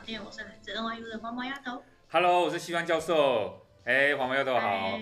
[0.00, 1.84] 我是来自 NYU 的黄毛丫头。
[2.08, 3.66] Hello，我是西方教授。
[3.84, 4.98] 哎，黄毛丫头好。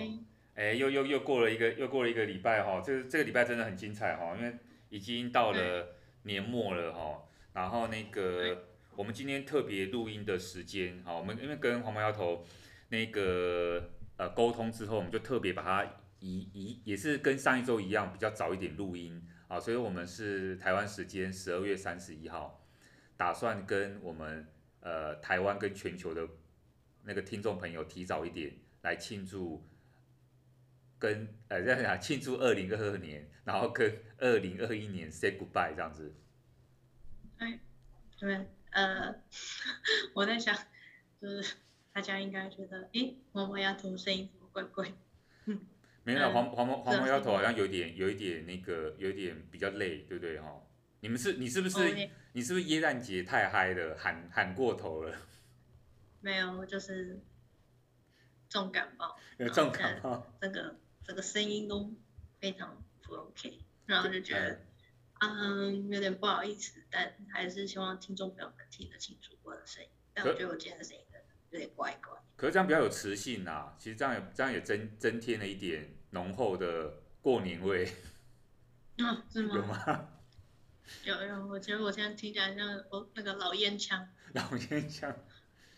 [0.55, 4.57] 哎，又又又过了一个又过了一个礼拜哈，这个这个礼拜真的很精彩哈，因为
[4.89, 7.23] 已经到了年末了哈。
[7.53, 8.65] 然后那个
[8.95, 12.45] 我们今天特别录音的时间哈，我们因为跟黄毛丫头
[12.89, 15.85] 那个呃沟通之后，我们就特别把它
[16.19, 22.61] 移移，也是跟上一周一样比较早一点录音啊，所以我们是台湾时间十二月三十一号，
[23.15, 24.45] 打算跟我们
[24.81, 26.27] 呃台湾跟全球的
[27.03, 29.65] 那个听众朋友提早一点来庆祝。
[31.01, 36.13] 跟呃这样讲庆祝二零二二年，然后跟二零二一年 say goodbye 这样子。
[37.37, 37.57] 哎，
[38.19, 39.15] 对，呃，
[40.13, 40.53] 我在想，
[41.21, 41.55] 就是
[41.93, 44.91] 大家应该觉得，诶，黄毛丫头声音怎么怪怪？
[45.45, 45.61] 嗯，
[46.03, 50.61] 没有，黄黄毛黄毛丫头好像有点有一点那个有一点比较累，对不对哈？
[51.01, 55.17] 你们是你是不是、oh, 你是不是耶诞节太嗨了，喊喊过头了？
[56.21, 57.21] 没有，就是
[58.49, 59.15] 重感冒。
[59.37, 60.25] 有重感冒。
[60.41, 60.75] 这个。
[61.01, 61.91] 这个声音都
[62.39, 64.59] 非常不 OK，然后就觉得，
[65.21, 69.89] 嗯，有点不好意思，但还是希望听众朋友们听得清楚我的声音。
[70.13, 71.03] 但我觉得我今天的声音
[71.49, 72.15] 有点怪怪。
[72.35, 77.91] 可是这样比较有磁性呐、啊，其实这样也这样也增增添了一点浓厚的过年味。
[78.97, 80.09] 有吗？
[81.05, 84.07] 有有，我觉得我现在听起来像我那个老烟枪。
[84.33, 85.15] 老烟枪。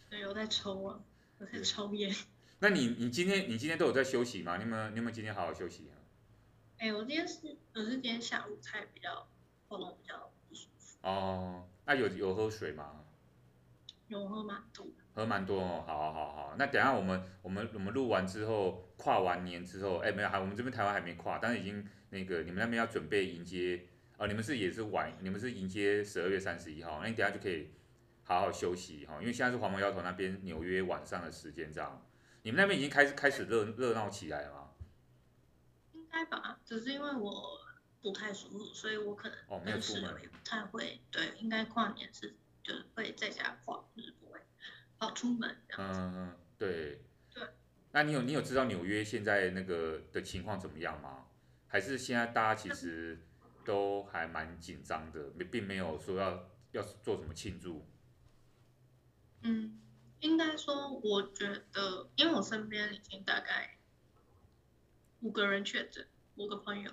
[0.10, 1.00] 对，我在抽啊，
[1.38, 2.14] 我在抽烟。
[2.60, 4.58] 那你你今天你今天都有在休息吗？
[4.58, 5.96] 你有没有你有没有今天好好休息啊？
[6.78, 9.28] 哎、欸，我今天是我是今天下午才比较
[9.68, 10.98] 喉咙比较不舒服。
[11.02, 13.06] 哦，那有有喝水吗？
[14.08, 14.88] 有喝蛮多。
[15.14, 16.56] 喝蛮多哦，好好好。
[16.58, 23.88] 那等下我们我们我们录完之后，跨完年之后，哎、欸、没有还我们这边台湾还没跨，但是已经那个你们那边要准备迎接，
[24.22, 27.72] 哦你们是也是晚，你们是迎接十二月三十一号，那你等下就可以
[28.24, 32.06] 好好休息哈，因为现在是黄毛丫头那边纽约晚上的时间这样。
[32.44, 34.70] 你们那边已经开始开始热热闹起来了吗？
[35.94, 37.60] 应该吧，只是因为我
[38.00, 41.00] 不太舒服，所以我可能哦没有出门，不太会。
[41.10, 44.40] 对，应该跨年是就是会在家跨，就是不会
[45.00, 46.00] 跑出门这样子。
[46.00, 47.02] 嗯嗯，对。
[47.34, 47.44] 对。
[47.92, 51.26] 那你有你有知道纽约现在那个的情况怎么样吗？
[51.66, 53.20] 还是现在大家其实
[53.66, 57.86] 都还蛮紧张的，没并没有说要要做什么庆祝。
[59.42, 59.78] 嗯。
[60.22, 63.80] 应该说，我觉得，因为我身边已经大概
[65.22, 66.92] 五个人确诊，五个朋友，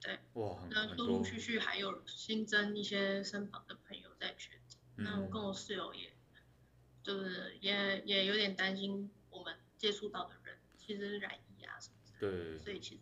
[0.00, 6.12] 对，哇，那陆陆续续还有新增一些身旁的朋友在确诊，嗯，那我跟我室友也，
[7.02, 13.00] 就是也也有点担心我们接触到的人其实是染疫啊什么的，对，所以其实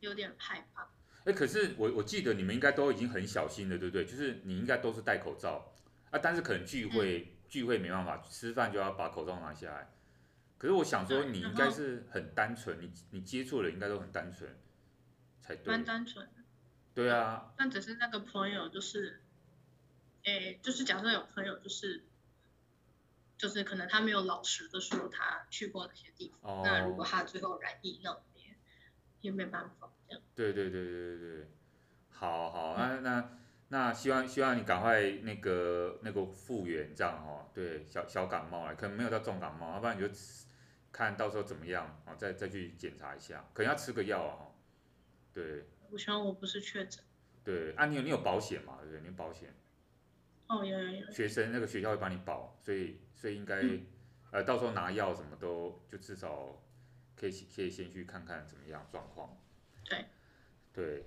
[0.00, 0.90] 有点害怕。
[1.24, 4.04] 哎，可是我我记得你们应该都已经很小心了，对不对？
[4.04, 5.74] 就是你应该都是戴口罩
[6.10, 7.20] 啊，但是可能聚会。
[7.20, 9.94] 嗯聚会没办法，吃饭就要把口罩拿下来。
[10.58, 14.58] 可是我想说，你应该是很单纯，你你接触的应该都很单纯
[15.40, 15.70] 才对。
[15.70, 16.42] 蛮单纯的。
[16.94, 17.52] 对啊。
[17.56, 19.22] 但只是那个朋友就是，
[20.24, 22.02] 诶，就是假设有朋友就是，
[23.38, 28.56] 就是可能他没有老实的说他去过哪些地方，哦、那如果他最后染疫，那边
[29.20, 30.22] 也没办法这样。
[30.34, 31.46] 对对对对对对，
[32.10, 33.38] 好好，那那。
[33.68, 40.14] 那希望希望你赶快那个那个复原这样哦，对，小小感冒啊，可能没有到重感冒，要不然你就
[40.92, 44.52] 看到时候怎么样啊，再再去检查一下，可能要吃个药啊，
[45.32, 45.64] 对。
[45.90, 47.02] 我希望我不是确诊。
[47.42, 48.78] 对，啊，你有你有保险嘛？
[48.82, 49.00] 对不对？
[49.00, 49.52] 你有保险。
[50.48, 51.10] 哦，有有有。
[51.10, 53.86] 学生那个学校会帮你保，所以所以应该、嗯、
[54.30, 56.62] 呃到时候拿药什么都就至少
[57.16, 59.36] 可以可以先去看看怎么样状况。
[59.84, 60.04] 对。
[60.72, 61.04] 对。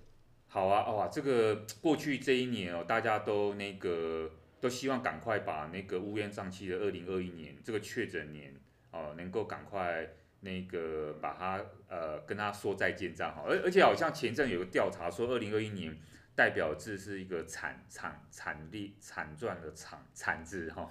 [0.50, 8.56] 好啊，哇，这个过去这一年哦，大家都那个都希望赶快把那个乌烟瘴气的二零二一年这个确诊年
[8.92, 10.08] 哦，能够赶快
[10.40, 15.96] 那个把它呃跟他说再见这样哈，而而且好像前阵有个调查说二零二一年
[16.34, 20.90] 代表字是一个惨惨惨烈惨赚的惨惨字哈，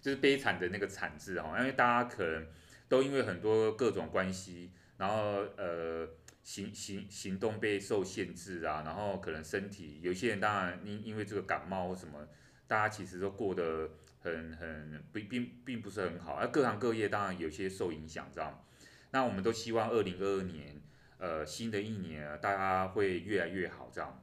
[0.00, 2.46] 就是悲惨的那个惨字哈，因为大家可能
[2.88, 6.08] 都因为很多各种关系，然后呃。
[6.44, 12.28] 行行行动被受限制啊，然后可能身体有些人当然因因为这个感冒或什么，
[12.66, 18.62] 大家其实都过得很很不并并不是很好，而各行各业当然有些受影响，这样。
[19.10, 20.82] 那我们都希望二零二二年，
[21.16, 24.22] 呃，新的一年大家会越来越好，这样。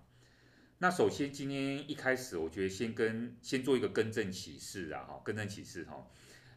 [0.77, 6.07] 那首先今天一开始，我觉得先跟先做一个更正启示啊，哈，更正启示哈。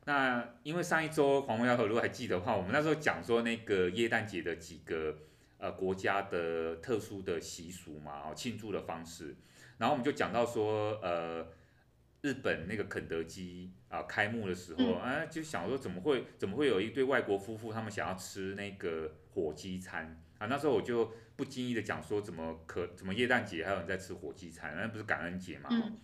[0.04, 5.16] 那因为上一周黄毛丫头如果还记得的话，我们那时候讲说那个耶诞节的几个。
[5.58, 9.34] 呃，国家的特殊的习俗嘛，哦，庆祝的方式，
[9.78, 11.46] 然后我们就讲到说，呃，
[12.20, 20.46] 日本那个肯德基啊开幕的时候，嗯、啊，就想说怎么会怎么会有一对外国夫妇，他们想要吃那个火鸡餐啊？
[20.46, 24.76] 那时候我就不经意的讲说，怎么可怎么耶诞节还有人在吃火鸡餐？
[24.76, 25.68] 那不是感恩节嘛？
[25.70, 25.98] 嗯、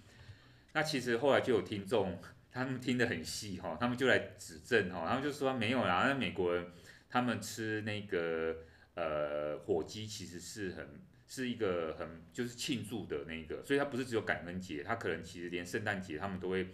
[0.72, 2.18] 那其实后来就有听众，
[2.50, 6.66] 他们听得很细哈，他们就来指正哈，他们就说没有啦，那美国人
[7.08, 8.56] 他们吃那个
[9.00, 10.86] 呃火鸡其实是很。
[11.32, 16.66] 是一个很就是庆祝的那个，所以它不是只有感恩节，它可能其实连圣诞节他们都会，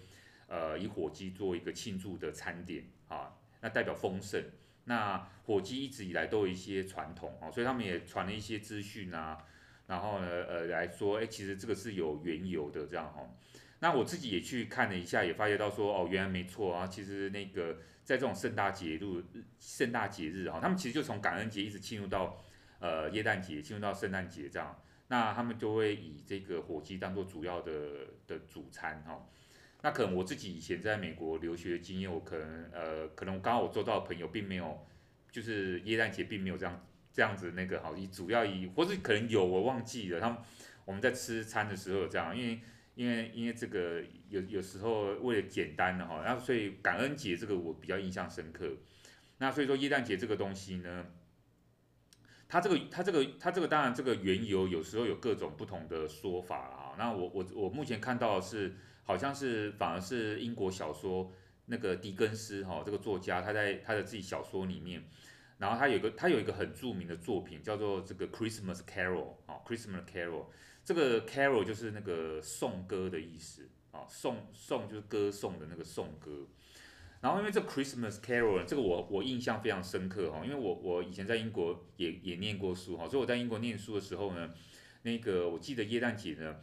[0.48, 4.42] 呃，以火鸡做一个庆祝的餐点啊，那代表丰盛。
[4.84, 9.44] 那火鸡一直以来都有一些传统啊，所以他们也传了一些资讯啊，
[9.86, 13.28] 然后呢，呃，来说，哎，其实这个是有缘由的这样哈。
[13.80, 19.24] 那我自己也去看了一下，也发觉到说，哦，原来没错啊，其实那个在这种盛大节日、
[19.58, 22.42] 盛大节日哈，他们其实就从感恩节一直进入到。
[22.78, 24.78] 呃，耶诞节进入到圣诞节这样，
[25.08, 27.72] 那他们就会以这个火鸡当做主要的
[28.26, 29.26] 的主餐哈、
[29.82, 34.86] 那可能我自己以前在美国留学的经验，我可能呃，可能刚好我做到的朋友并没有，
[35.32, 40.38] 就是耶诞节并没有这样这样子那个好，以主要以或是可能有我忘记了，他们
[40.84, 42.60] 我们在吃餐的时候有这样，因为
[42.96, 48.68] 因为因为这个有有时候为了简单的哈，然后所以感恩节这个我比较印象深刻。
[49.38, 51.06] 那所以说耶诞节这个东西呢。
[52.48, 56.94] 它这个，它这个，它这个，当然这个缘由有时候有各种不同的说法啊。
[56.96, 58.72] 那我我我目前看到的是，
[59.02, 61.32] 好像是反而是英国小说
[61.64, 65.02] 那个狄更斯哈、哦、这个作家，他在他的自己小说里面，
[65.58, 70.44] 然后他有一个他有一个很著名的作品叫做这个 Christmas Carol 啊、Christmas Carol，
[70.86, 76.46] 这个 Carol 就是那个颂歌的意思啊，颂颂就是歌颂的那个颂歌。
[77.20, 84.54] 然后因为这 Christmas Carol 这个我我印象非常深刻哈，因为我我以前在英国也也念过书哈，所以我在英国念书的时候呢，
[85.02, 86.56] 那个我记得耶诞节呢，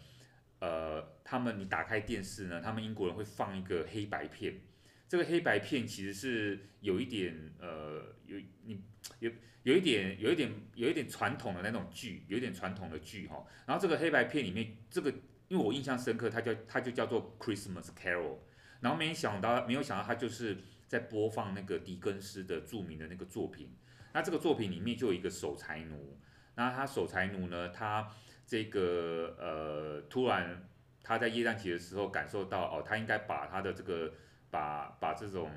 [0.59, 4.61] 呃，他们你打开电视呢，他们英国人会放一个黑白片，
[5.07, 8.81] 这个黑白片其实是有一点呃有你
[9.19, 9.31] 有
[9.63, 15.09] 有一点有一点有一点传统的那种剧，有一点传统的剧哈，然后这个黑白片里面这个
[15.47, 18.37] 因为我印象深刻，它叫它就叫做 Christmas Carol。
[18.81, 20.57] 然后没想到，没有想到它就是
[20.87, 23.73] 在播放那个狄更斯的著名的那个作品。
[24.11, 26.19] 那这个作品里面就有一个守财奴，
[26.55, 28.11] 那他守财奴呢，他
[28.45, 30.69] 这个呃，突然
[31.01, 34.13] 他在耶诞节的时候感受到哦，他应该把他的这个
[34.53, 35.49] 把把这种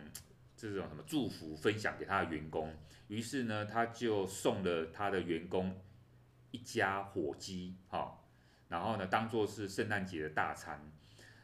[0.57, 2.75] 这种什么祝福分享给他的员工，
[3.09, 5.79] 于是呢，他就送了他的员工
[6.51, 8.07] 一家火鸡，哈、哦，
[8.69, 10.91] 然后呢，当做是圣诞节的大餐。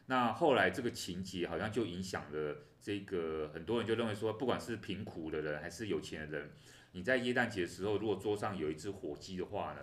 [0.07, 6.51] 那后来这个情节好像就影响了这个很多人就认为说，不管是贫苦的人还是有钱的人，
[6.93, 9.81] 你在耶诞节的时候，如果桌上有一只火鸡的话呢，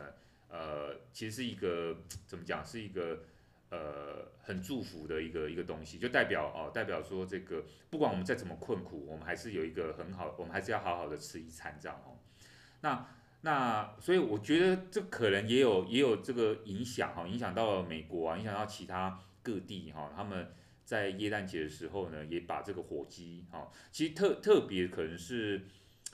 [0.49, 3.23] 呃，其实是一个怎么讲，是一个
[3.71, 12.19] 呃很祝福的一个一个东西，就代表哦，代表说这个不管我们再怎么困苦，我们还是有一个很好，我们还是要好好的吃一餐这样哦。
[12.83, 13.07] 那
[13.41, 19.21] 那所以我觉得这可能也有也有这个影响哈，影响到了美国啊，影响到其他。
[19.43, 20.53] 各地哈，他们
[20.85, 25.63] 在耶诞节的时候呢，也把这个火鸡哈，其实特特别可能是，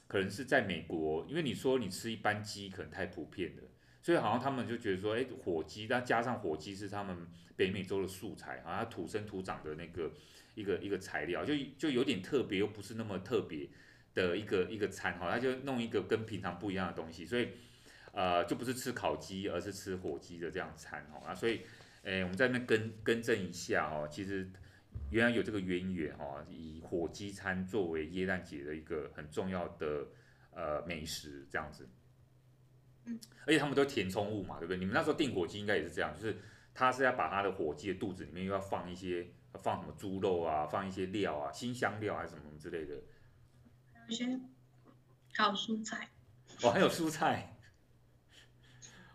[0.07, 3.65] 可能是在美国，因为你说你吃一般鸡可能太普遍了，
[4.07, 10.13] 所以好像他们就觉得说，哎，火鸡，那加上火鸡是他们北美洲的素材，好像土生土长的那个
[10.55, 13.69] 一个一个材料，就就有点特别，又不是那么特别
[14.15, 17.49] 的一个一个餐哈，他就弄一个跟平常不一样的东西，所以
[18.13, 21.63] 呃，就不是吃烤鸡，而是吃火鸡的这样餐哈，所以。
[22.09, 24.49] 哎，我们在那更更正一下哦，其实
[25.11, 30.07] 原来有这个渊源哈，以火鸡餐作为耶诞节的一个很重要的
[30.53, 31.89] 呃美食这样子。
[33.07, 34.77] 嗯，而且他们都填充物嘛，对不对？
[34.77, 36.37] 你们那时候订火鸡应该也是这样，就是
[36.75, 39.29] 他是要把他的火鸡的肚子里面又要放一些
[39.63, 42.95] 放什么猪肉啊，放一些料啊，新香料还是什么之类的。
[43.93, 44.41] 还有一些
[45.35, 46.09] 烤蔬菜。
[46.63, 47.53] 哦，还有蔬菜。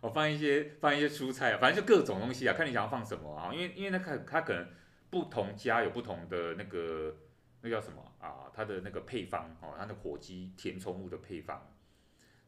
[0.00, 3.54] 我放一些放一些蔬菜，反正就各种东西啊，看你想要放什么啊。
[3.54, 4.66] 因为因为那个它可能
[5.10, 7.16] 不同家有不同的那个
[7.60, 11.72] 那叫什么啊，它的那个配方哦，它的火鸡填充物的配方，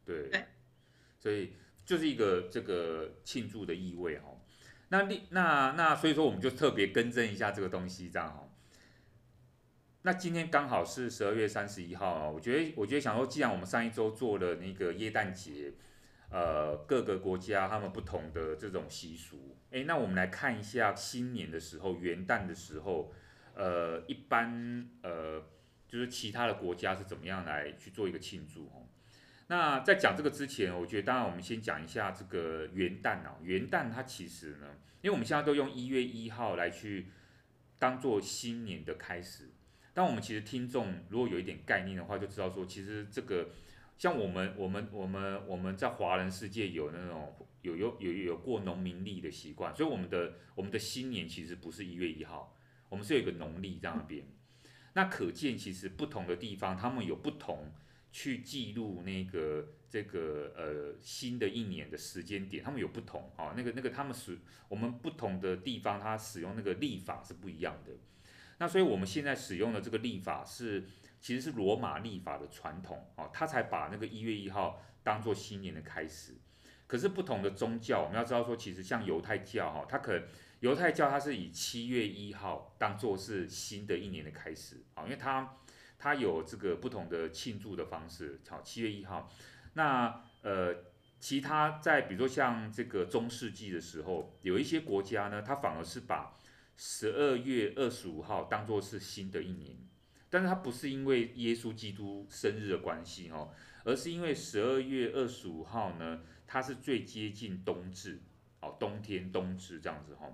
[0.03, 0.29] 对，
[1.25, 1.53] 所以
[1.83, 4.25] 就是一个这个庆祝的意味哈。
[4.89, 8.47] 那那那那所以说我们就特别更正一下这个东西这样哈。
[10.03, 15.73] 那今天刚好是十二月三十一号啊，我觉得我觉得想说，既然我们上一周做了那个耶诞节。
[16.27, 23.13] 呃，各个国家他们不同的这种习俗，诶，那我们来看一下新年的时候，元旦的时候，
[23.53, 25.41] 呃，一般呃，
[25.87, 28.89] 就是其他的国家是怎么样来去做一个庆祝哦。
[29.47, 34.67] 那在讲这个之前，我觉得当然我们先讲一下这个元旦啊，元旦它其实呢，
[35.01, 37.07] 因为我们现在都用一月一号来去
[37.77, 39.51] 当做新年的开始。
[39.93, 43.49] 但我们其实听众如果有一点概念的话，就知道说，其实这个
[43.97, 52.57] 像我们我们我们我们在华人世界有那种有有有有过农民历的习惯，所以我们的我们的新年其实不是一月一号，
[52.89, 54.25] 我们是有一个农历在那边。
[54.93, 57.71] 那可见其实不同的地方，他们有不同
[58.15, 67.91] 去记录那个这个呃新的一年的时间点，他们有不同啊，那个那个他们使我们不同的地方，它使用那个历法是不一样的。
[68.57, 70.85] 那所以我们现在使用的这个历法是，
[71.19, 76.37] 其实是罗马历法的传统啊，他才把那个一月一号当做新年的开始。
[76.87, 80.23] 可是不同的宗教，我们要知道说，其实像犹太教哈，它可
[80.61, 85.57] 犹太教它是以七月一号当做是新的一年的开始啊，因为它
[85.97, 89.29] 它有这个不同的庆祝的方式，好，七月一号。
[89.73, 90.75] 那呃，
[91.19, 96.33] 其他在比如说像这个中世纪的时候，有一些国家呢，它反而是把
[96.77, 99.75] 十二月二十五号当做是新的一年，
[100.29, 103.49] 但是它不是因为耶稣基督生日的关系哦，
[103.83, 108.21] 而是因为十二月二十五号呢，它是最接近冬至，
[108.61, 110.27] 哦，冬天冬至这样子哈。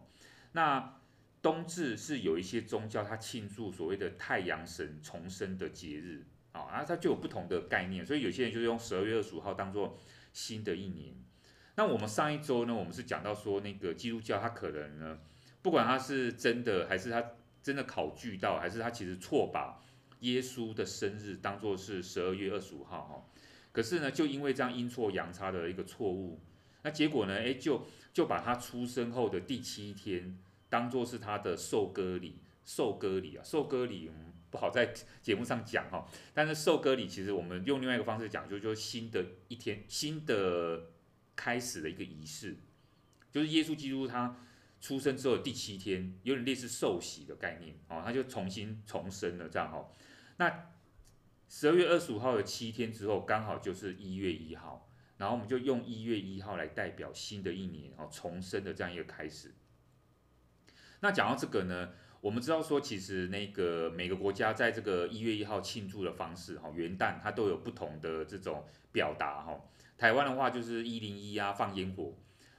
[0.53, 1.00] 那
[1.41, 9.97] 冬至是有一些宗教它庆祝所谓的太阳神重生的节日啊，然后它就有不同的概念，所以有些人就是用十二月二十五号当做
[10.33, 11.15] 新的一年。
[11.75, 15.19] 那我们上一周呢，我们是讲到说那个基督教它可能呢。
[15.63, 17.23] 不管他是真的还是他
[17.61, 19.79] 真的考据到，还是他其实错把
[20.21, 23.23] 耶稣的生日当作是十二月二十五号哈，
[23.71, 26.39] 可是呢，就因为这样阴错阳差的一个错误，
[26.81, 30.35] 那结果呢，诶，就就把他出生后的第七天
[30.71, 40.91] 当作是他的受割礼，受割礼啊，受割礼我们不好在节目上讲哈，但是受割礼其实我们用另外一个方式讲，就就新的一天，新的
[41.35, 42.55] 开始的一个仪式，
[43.31, 44.37] 就是耶稣基督他。
[44.83, 49.91] 出生之后第七天，有点类似受洗的概念哦，他就重新重生了这样哦。
[50.37, 50.71] 那
[51.47, 59.53] 十二月二十五号的七天之后，刚好就是一月一号，然后我们就用一月一号来代表新的一年哦，重生的这样一个开始。
[61.01, 61.89] 那讲到这个呢，
[62.21, 69.59] 我们知道说，其实那个每个国家在这个一月一号庆祝的方式哈，元旦它都有不同的这种表达哈。
[69.97, 72.13] 台湾的话就是一零一啊，放烟火。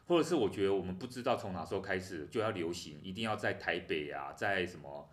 [0.05, 5.09] 或者是我觉得我们不知道从哪时候开始就要流行，一定要在台北啊，在什么，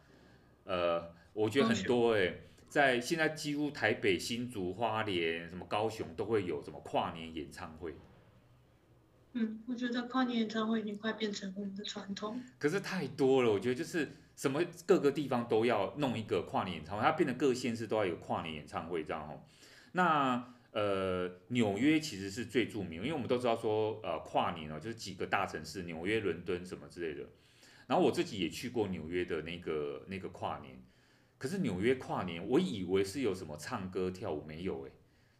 [0.65, 7.93] 呃，我觉得很多哎、欸，在现在几乎台北、新竹、花莲、什么高雄都会有什么跨年演唱会。
[9.33, 12.41] 嗯，我觉得跨年演唱会已经快变成我们的传统。
[12.57, 19.41] 可是太多了，我觉得就是什么各个地方都要弄一个跨年演唱会，它变得各县市都要有跨年演唱会这样哦。
[19.93, 20.53] 那。
[20.71, 27.27] 呃，纽约其实是最著名，因为我们都知道说，呃，跨年哦，就是几个大城市，纽约、伦敦什么之类的。
[27.87, 30.79] 然后我自己也去过纽约的那个那个跨年，
[31.39, 34.91] 可是纽约跨年，我以为是有什么唱歌跳舞，没有诶。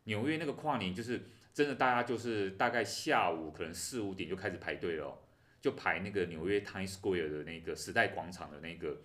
[0.05, 1.29] 纽约那个跨年就是
[1.59, 5.19] 真的，大家就是大概下午可能四五点就开始排队了，
[5.59, 9.01] 就排那个纽约 Times Square 的那个时代广场的那个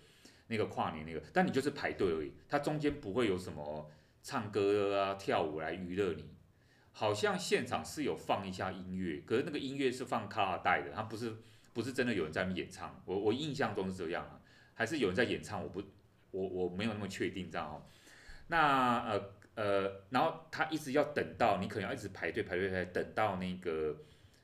[0.47, 3.91] 那个跨年那个，但你就是排队而已，它中间不会有什么。
[4.27, 6.25] 唱歌啊，跳舞来娱乐你，
[6.91, 11.31] 好像现场是有放一下音乐，可是那个音乐是放卡拉带的，它不是
[11.73, 12.99] 不是真的有人在那演唱。
[13.05, 14.41] 我我印象中是这样啊，
[14.73, 15.61] 还是有人在演唱？
[15.61, 15.79] 我不
[16.31, 17.85] 我我没有那么确定这样哦。
[18.47, 24.03] 那呃呃，然后他一直要等到你可能要一直排队排队排队，等到那个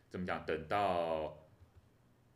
[0.10, 0.46] 怎么讲？
[0.46, 1.48] 等到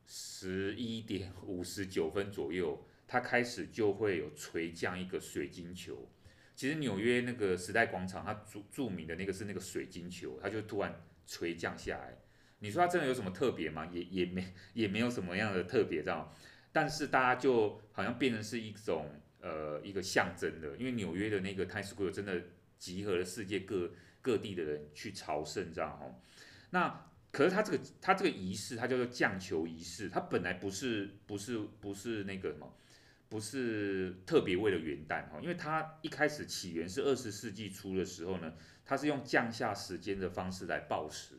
[0.05, 6.11] 十一点五十九分左右，他开始就会有垂降一个水晶球。
[6.55, 12.17] 其实纽约那个时代广场，它著著名的那个是那个水晶球，它就突然垂降下来。
[12.59, 13.85] 你说它真的有什么特别吗？
[13.91, 16.33] 也也没也没有什么样的特别，这样。
[16.71, 19.09] 但是大家就好像变成是一种
[19.41, 22.41] 呃一个象征的，因为纽约的那个 Times Square 真的
[22.77, 23.91] 集合了世界各
[24.21, 26.05] 各地的人去朝圣，这样哈。
[26.69, 32.75] 那可是它这个它这个仪式，它叫做降球仪式，它本来不是不是不是那个什么。
[33.27, 38.53] 不是特别为了元旦哈，因为它一开始起源是二十世纪初的时候呢，
[38.85, 41.35] 它是用降下时间的方式来报时，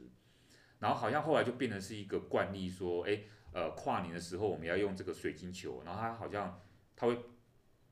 [0.80, 3.20] 然后好像后来就变成是一个惯例，说，哎，
[3.52, 6.60] 呃，跨年的时候我们要用这个水晶球，然后它好像
[6.96, 7.16] 它会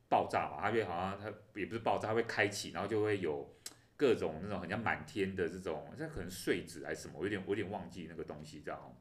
[0.09, 3.55] 爆炸吧，它会好像它也不是爆炸，它会开启，然后就会有
[3.97, 8.97] 各种那种很像满天的这种，这可能碎纸还是什么，我有点我有点忘记那个东西这样，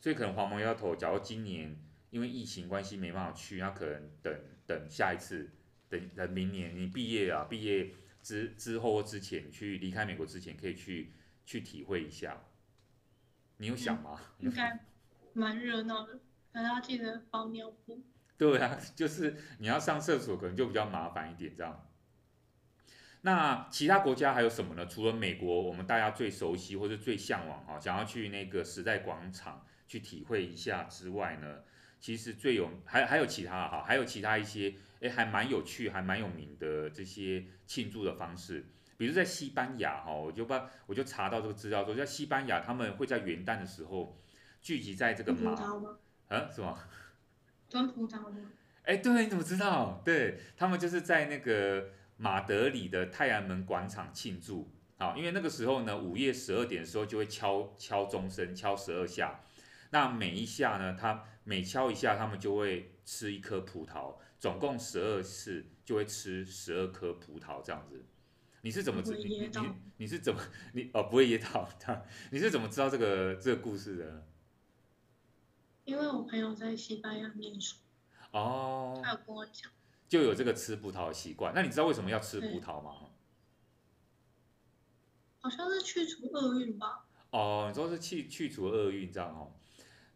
[0.00, 1.76] 所以可能黄毛丫头，假如今年。
[2.10, 5.50] 因为疫情关系没办法去，那可能等等下一次，
[5.88, 7.90] 等等明年你毕业啊，毕业
[8.22, 11.10] 之之后或之前去离开美国之前，可以去
[11.44, 12.40] 去体会一下。
[13.56, 14.20] 你有想吗？
[14.38, 14.78] 应该
[15.32, 16.20] 蛮热闹的，
[16.52, 18.00] 大家记得包尿布。
[18.38, 21.86] 对啊，就是你要上厕所可能就比较麻烦一点这样。
[23.22, 24.84] 那其他国家还有什么呢？
[24.86, 31.60] 除了美国，我们大家最熟悉或者最向往啊，想要去那个时代广场去体会一下之外呢，
[31.98, 38.66] 其实最有还还有其他哈，还有其他一些诶还蛮有趣还蛮有名的这些庆祝的方式，
[38.98, 44.20] 比如在西班牙哈，我就把我就查到这个资料说，在西班牙他们会在元旦的时候
[44.60, 45.54] 聚集在这个马，
[46.28, 46.78] 嗯，什么？
[47.74, 48.52] 端葡萄吗？
[48.84, 50.00] 哎，对，你怎么知道？
[50.04, 51.90] 对，他们就是在那个。
[52.16, 59.40] 马德里的太阳门广场庆祝啊，因为那个时候呢，午夜十二点的时候就会敲敲钟声，敲十二下。
[59.90, 68.04] 那每一下呢，他每敲一下，他们就会吃一颗葡萄，总共十二次就会吃十二颗葡萄这样子。
[68.60, 69.16] 你是怎么知？
[69.16, 69.50] 你你
[69.96, 70.40] 你是怎么
[70.72, 72.00] 你哦不会噎到他？
[72.30, 74.26] 你是怎么知道这个这个故事的？
[75.84, 77.76] 因为我朋友在西班牙念书
[78.32, 79.70] 哦，他有跟我讲。
[80.08, 82.92] 就有这个吃葡萄的习惯，那你知道为什么要吃葡萄吗？
[85.40, 87.06] 好像是去除厄运吧。
[87.30, 89.52] 哦，你说是去去除厄运这样哦。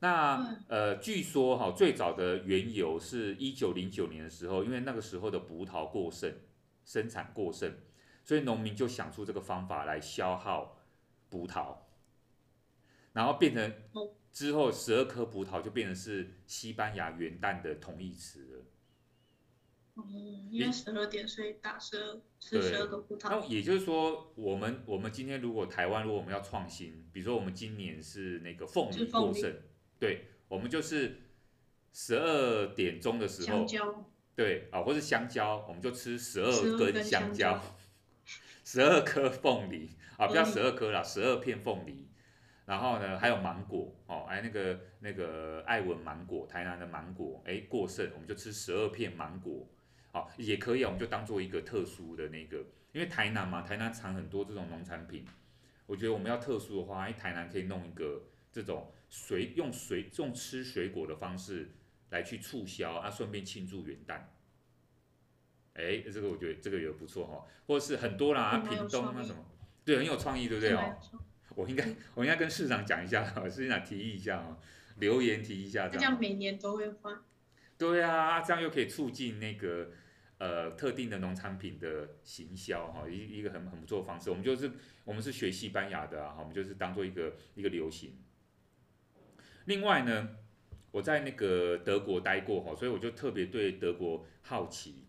[0.01, 6.33] 那呃，据说哈、哦，最早的缘由是一九零九年的时候，因为那个时候的葡萄过剩，
[6.85, 7.77] 生产过剩，
[8.25, 10.79] 所以农民就想出这个方法来消耗
[11.29, 11.79] 葡萄，
[13.13, 13.75] 然后变成
[14.39, 18.65] 之后十二颗葡萄就变成是西班牙元旦的同义词了。
[19.97, 23.31] 嗯，因为十二点，所以打十二，吃十二个葡萄。
[23.31, 29.53] 那也就是说，我们我们今天如果台湾如果我们要创新，比如说我们今年是那个凤梨过剩，
[29.99, 31.17] 对，我们就是
[31.93, 33.67] 十二点钟的时候，
[34.37, 37.61] 对啊，或是香蕉，我们就吃十二根香蕉，
[38.65, 42.08] 十二颗凤梨啊，不要十二颗啦，十二片凤梨。
[42.69, 49.67] 然后呢，还有芒果哦，哎，那个那个爱文芒果，台南的芒果，哎，过剩，我们就吃十二片芒果。
[50.13, 52.59] 好，也可以啊，我们就当做一个特殊的那个，
[52.93, 55.25] 因为台南嘛，台南产很多这种农产品，
[55.87, 61.71] 我觉得我们要特殊的话，哎，台南可以弄一个这种水用水用吃水果的方式
[62.11, 64.21] 来去促销啊，顺便庆祝元旦。
[65.73, 69.43] 哎，这个我觉得这个也不错哈，或者是很多啦，屏东那什么，
[69.87, 70.95] 对，很有创意，对不对哦？
[71.59, 74.57] 我应该 我应该跟市长讲一下，市长提议一下啊，
[74.99, 76.01] 留言提一下这样。
[76.01, 77.21] 这样每年都会换。
[77.77, 79.91] 对啊，这样又可以促进那个
[80.39, 84.31] 呃特定的农产品的行销哈，一一个很很不错的方式。
[84.31, 84.71] 我们就是
[85.05, 88.23] 我们是学西班牙的啊，我们就是当做一个一个流行。
[89.65, 90.37] 另外呢，
[90.93, 95.07] 我在那个德国待过哈，所以我就特别对德国好奇。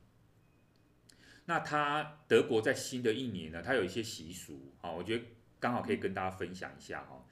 [1.46, 5.26] 那他德国在新的一年呢，他有一些习俗啊，我觉得
[5.60, 7.26] 刚好可以跟大家分享一下哈。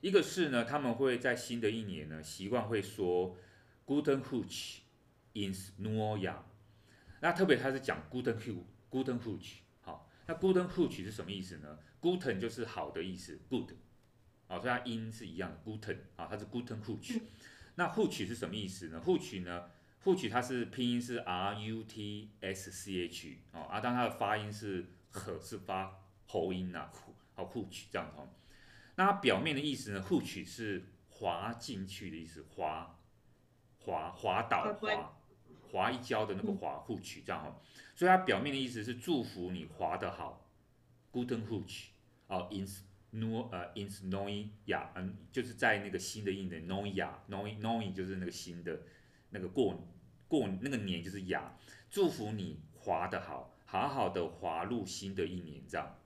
[0.00, 3.36] 一个是呢，他们会在新的一年呢，习惯会说
[3.86, 4.78] Guten Rutsch
[5.34, 6.38] ins neue Jahr，
[7.20, 8.36] 那特别他是讲 Guten
[8.90, 13.70] Guten Rutsch，好，那 Guten Hutsch 是什么意思呢？Guten 就是好的意思，Good，
[14.48, 17.20] 好，所以它音是一样的，Guten，啊，它是 Guten Hutsch
[17.76, 19.70] 那 Hutsch 是什么意思呢？Hutsch 呢
[20.04, 26.90] ，Rutsch 它是拼音是 R U T S C H，哦，啊，当它的发音是和是发喉音呐，
[27.44, 28.28] 好 Rutsch 这样哦，
[28.96, 32.98] 那它表面的意思呢，Rutsch 是滑进去的意思，滑，
[33.78, 35.18] 滑滑倒滑。
[35.72, 37.56] 滑一跤的那个滑，Rutsch 这样哦，
[37.94, 40.46] 所以它表面的意思是祝福你滑得好
[41.10, 41.86] ，Guten Rutsch
[42.26, 48.82] 哦，ins new 呃 ins neue Jahr 嗯，就是在那个新的一年 neue Jahr，neue neue 就是那个新的
[49.30, 49.82] 那个过
[50.28, 51.52] 过那个年就是 Jahr，
[51.88, 55.98] 祝福你滑得好，好好的滑入新的一年这样，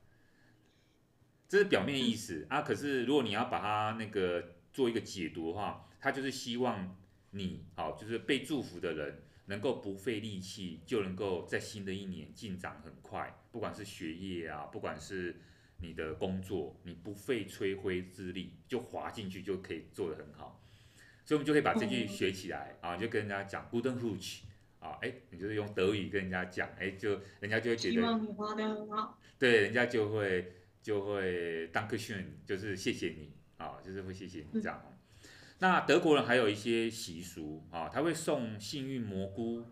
[1.49, 2.63] 这是表面意思啊。
[2.63, 6.97] 可是如果你要把它那个做一个解读的话，它就是希望
[7.31, 9.23] 你好，就是被祝福的人。
[9.49, 15.37] 能够不费力气就能够在新的一年进展很快，不管是学业啊，不管是
[15.79, 20.61] 你的工作，你不费吹灰之力就滑进去就可以做得很好，
[21.25, 24.41] 所以我们就可以把这句学起来啊，就跟人家讲 Guten Rutsch
[24.81, 28.27] 啊，哎，你就是用德语跟人家讲，哎，就人家就会觉得希望你
[28.65, 30.53] 很好，对，人家就会
[30.87, 34.81] 就会 Dankeschön，就是谢谢你啊，就是会谢谢你这样。
[34.87, 34.93] 嗯
[35.59, 39.65] 那德国人还有一些习俗啊，他会送幸运蘑菇，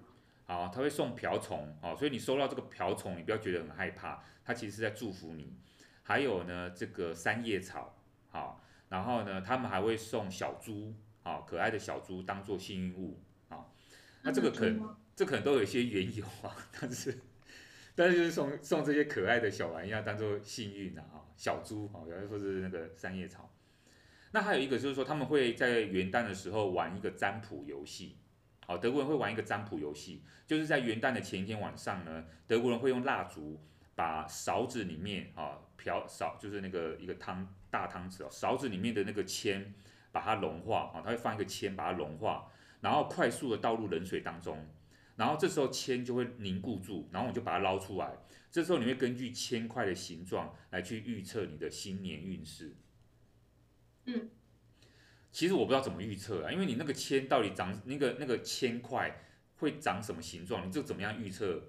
[0.47, 5.55] 啊，他会送瓢虫，啊，所以你收到这个瓢虫，你不要觉得很害怕，他其实是在祝福你。
[6.03, 7.97] 还有呢，这个三叶草，
[8.33, 8.57] 啊，
[8.89, 13.67] 然后呢，他们还会送小猪，啊，可爱的小猪当做幸运物，啊，
[14.23, 17.17] 那这个可能这可能都有一些缘由啊， 但是
[17.95, 21.05] 但是就是送送这些可爱的小玩意儿当做幸运啊，
[21.37, 23.51] 小猪，啊，比如说是那个三叶草。
[24.33, 28.17] 那还有一个就是说，他们会在元旦的时候玩一个占卜游戏，
[28.67, 33.61] 好，德国人会玩一个占卜游戏，就是在元旦的前一天晚上呢，德国人会用蜡烛
[33.95, 39.73] 把勺子里面啊瓢勺，就是那个一个汤大汤匙哦，勺子里面的那个铅
[40.11, 44.67] 把它融化啊，他会放一个铅把它融化，然后快速的倒入冷水当中，
[45.17, 48.17] 然后这时候铅就会凝固住，然后我们就把它捞出来，
[48.51, 52.75] 这时候你会根据铅块的形状来去预测你的新年运势。
[54.07, 54.31] 嗯。
[55.31, 59.21] 其实我不知道怎么预测啊，因为你那个铅到底长那个那个铅块
[59.57, 61.61] 会长什么形状，你就怎么样预测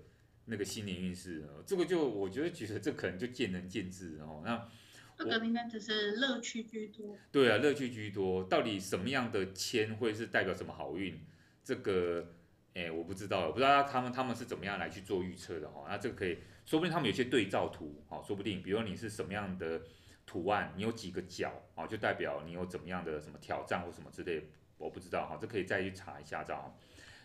[0.46, 1.48] 那个新年运势呢？
[1.66, 4.44] 这个就我觉得觉得这可能就见仁见智哦。
[4.46, 4.70] 那
[5.18, 7.18] 这个应该只是乐趣居多。
[7.32, 8.44] 对啊，乐趣居多。
[8.44, 11.20] 到底什么样的铅会是代表什么好运？
[11.64, 12.36] 这个
[12.76, 15.88] 哎，我不知道，我不知道他们他们是怎么样来去做预测的哈。
[15.90, 19.82] 那这个可以，说不定他们有些对照图，好，说不定，比如你是什么样的。
[20.28, 26.76] 图案，你有几个角啊，就代表你有怎么样的什么挑战或什么之类，我不知道哈，这可以再去查一下，知道。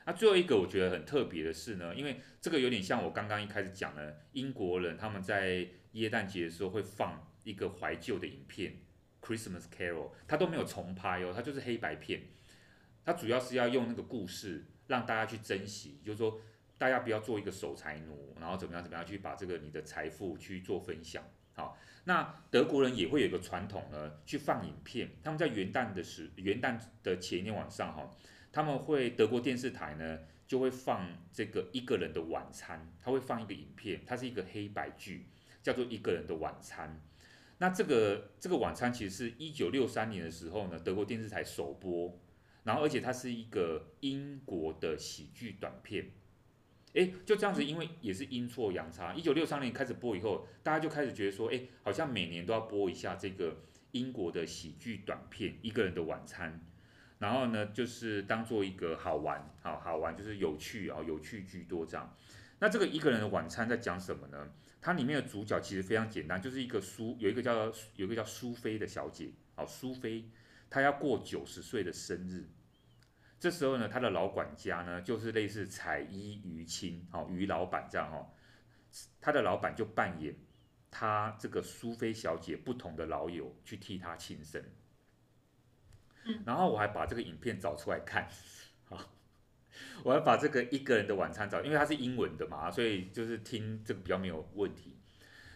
[0.04, 8.82] 那最后一个我觉得很特别的是呢，因为这个有点像我刚刚一开始讲的，英国人他们在耶诞节的时候会放一个怀旧的影片
[9.22, 12.20] ，Christmas Carol，它都没有重拍哦，它就是黑白片，
[13.02, 16.40] 它主要是要用那个故事让大家去珍惜，就是说
[16.76, 21.22] 大家不要做一个守财奴，然后怎么样怎么样去把这个你的财富去做分享，
[21.54, 21.78] 好。
[22.04, 25.10] 那德国人也会有一个传统呢，去放影片。
[25.22, 28.10] 他们在元旦的时，元旦的前一天晚上哈，
[28.50, 35.26] 他们会德国电视台呢就会放这个一个人的晚餐，他会放一个影片，它是一个黑白剧，
[35.62, 37.00] 叫做一个人的晚餐。
[37.58, 42.18] 那这个这个晚餐其实是一九六三年的时候呢，德国电视台首播，
[42.64, 46.10] 然后而且它是一个英国的喜剧短片。
[46.94, 56.52] 诶，就这样子，因为也是阴错阳差，一九六三年开始播以后，大家就开始觉得说，诶，好像每年都要播一下这个英国的喜剧短片《一个人的晚餐》，
[57.20, 62.16] 然后呢，就是当做一个好玩，好好玩，就是有趣啊，有趣居多这样。
[62.58, 64.52] 那这个《一个人的晚餐》在讲什么呢？
[64.80, 70.24] 它里面的主角其实非常简单，就是一个苏，有一个叫有一个叫苏菲的小姐，好，苏菲，
[70.70, 72.48] 她要过九十岁的生日。
[73.40, 78.28] 这时候呢，他的老管家呢，就是类似彩衣娱亲，哦，于老板这样哦，
[79.18, 80.36] 他的老板就扮演
[80.90, 84.62] 他这个苏菲小姐不同的老友去替他庆生。
[86.44, 88.28] 然后我还把这个影片找出来看，
[88.84, 89.10] 好，
[90.04, 94.98] 我还把这个一个人的晚餐找，因为它是英文的嘛，所以就是听这个比较没有问题。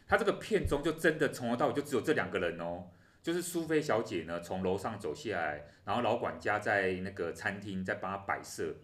[0.07, 2.89] 他这个片中就真的从头到尾就只有这两个人哦。
[3.25, 8.77] 就是苏菲小姐呢，从楼上走下来，然后老管家在那个餐厅在帮她摆设，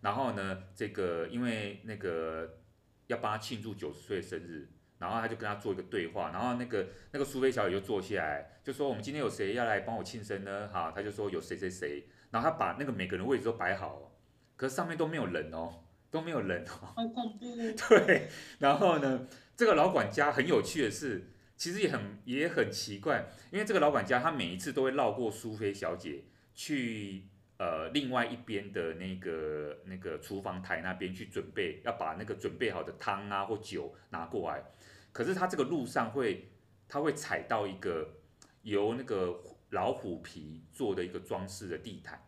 [0.00, 2.60] 然后呢，这个因为那个
[3.08, 4.66] 要帮她庆祝九十岁生日，
[4.98, 10.66] 然后他就跟她做一个对话，然后那个那个苏菲小姐就坐下来，就说我们今天有谁要来帮我庆生呢？
[10.72, 14.16] 哈，他就说有谁谁谁，然后他把那个每个人位置都摆好，
[14.56, 17.54] 可是上面都没有人哦，都没有人哦，好恐怖。
[17.90, 18.28] 对，
[18.60, 21.33] 然后呢，这个老管家很有趣的是。
[21.56, 27.22] 其实也很也很奇怪，因为这个老管家他每一次都会绕过苏菲小姐去
[27.58, 34.64] 呃另外一边的那个那个厨房台那边去准备，要把那个准备好的汤啊或酒拿过来。
[35.12, 36.50] 可是他这个路上会
[36.88, 38.16] 他会踩到一个
[38.62, 39.40] 由那个
[39.70, 42.20] 老虎皮做的一个装饰的地毯，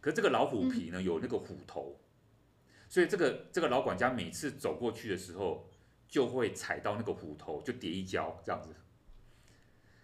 [0.00, 2.00] 可是这个老虎皮呢有那个虎头，
[2.88, 5.70] 所以这个这个老管家每次走过去的时候。
[6.14, 8.72] 就会踩到那个虎头，就跌一跤这样子。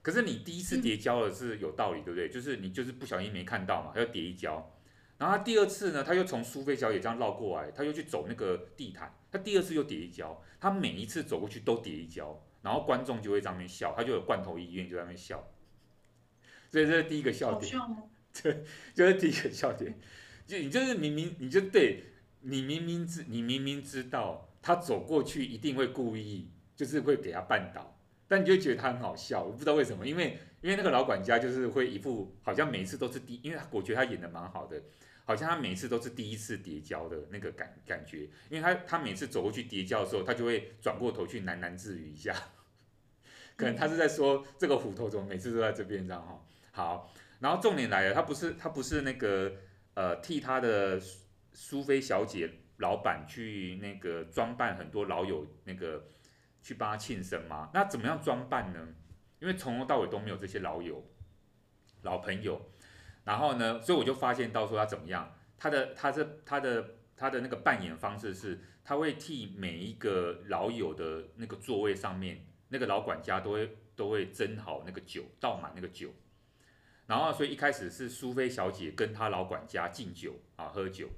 [0.02, 2.28] 可是你第一次跌跤了是有道理，对不对？
[2.28, 4.74] 就是你就是不小心没看到嘛，他要跌一跤。
[5.18, 10.42] 然后他第二次呢，他又从苏菲小姐这样绕过来，他又去走那个地毯，他第二次又跌一跤。
[10.58, 15.48] 他每一次走过去都跌一跤，然后观众就会在那边笑，他就有罐头医院就在那边笑。
[16.70, 17.72] 所以这是第一个笑点。
[18.42, 19.96] 对，就是第一个笑点。
[20.44, 22.02] 就你就是明明你就对，
[22.40, 24.48] 你明明知你明明知道。
[24.62, 34.82] 他走过去一定会故意，就是会给他绊倒，但你就觉得他很好笑，我不知道为什么，因为因为那个老管家就是会一副好像每一次都是第，因为我觉得他演的蛮好的，
[35.24, 42.34] 好像他每次都是第一次跌跤的那个感感觉，因为他他每次走过去跌跤的时候，他就会转过头去喃喃自语一下，
[43.56, 49.52] 可能他是在说这个虎头怎么每次都在这边这样哈，好，然后重点来了，他不是他不是那个
[49.94, 51.00] 呃替他的
[51.54, 52.50] 苏菲小姐。
[52.80, 56.08] 老板去那个装扮很多老友，那个
[56.62, 57.70] 去帮他庆生吗？
[57.72, 58.88] 那怎么样装扮呢？
[59.38, 61.02] 因为从头到尾都没有这些老友、
[62.02, 62.70] 老朋友。
[63.24, 76.10] 然后呢，所以我就发现到说他怎么样，他的、他的、他的、他的那个扮演方式是，他会替每一个老友的那个座位上面，那个老管家都会都会斟好那个酒，倒满那个酒。
[77.06, 81.08] 然后，所以一开始是苏菲小姐跟她老管家敬酒啊，喝酒。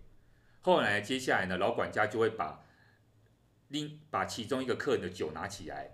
[0.63, 2.65] 后来接下来呢，老管家就会把
[3.69, 5.91] 另把其中一个客人的酒拿起来，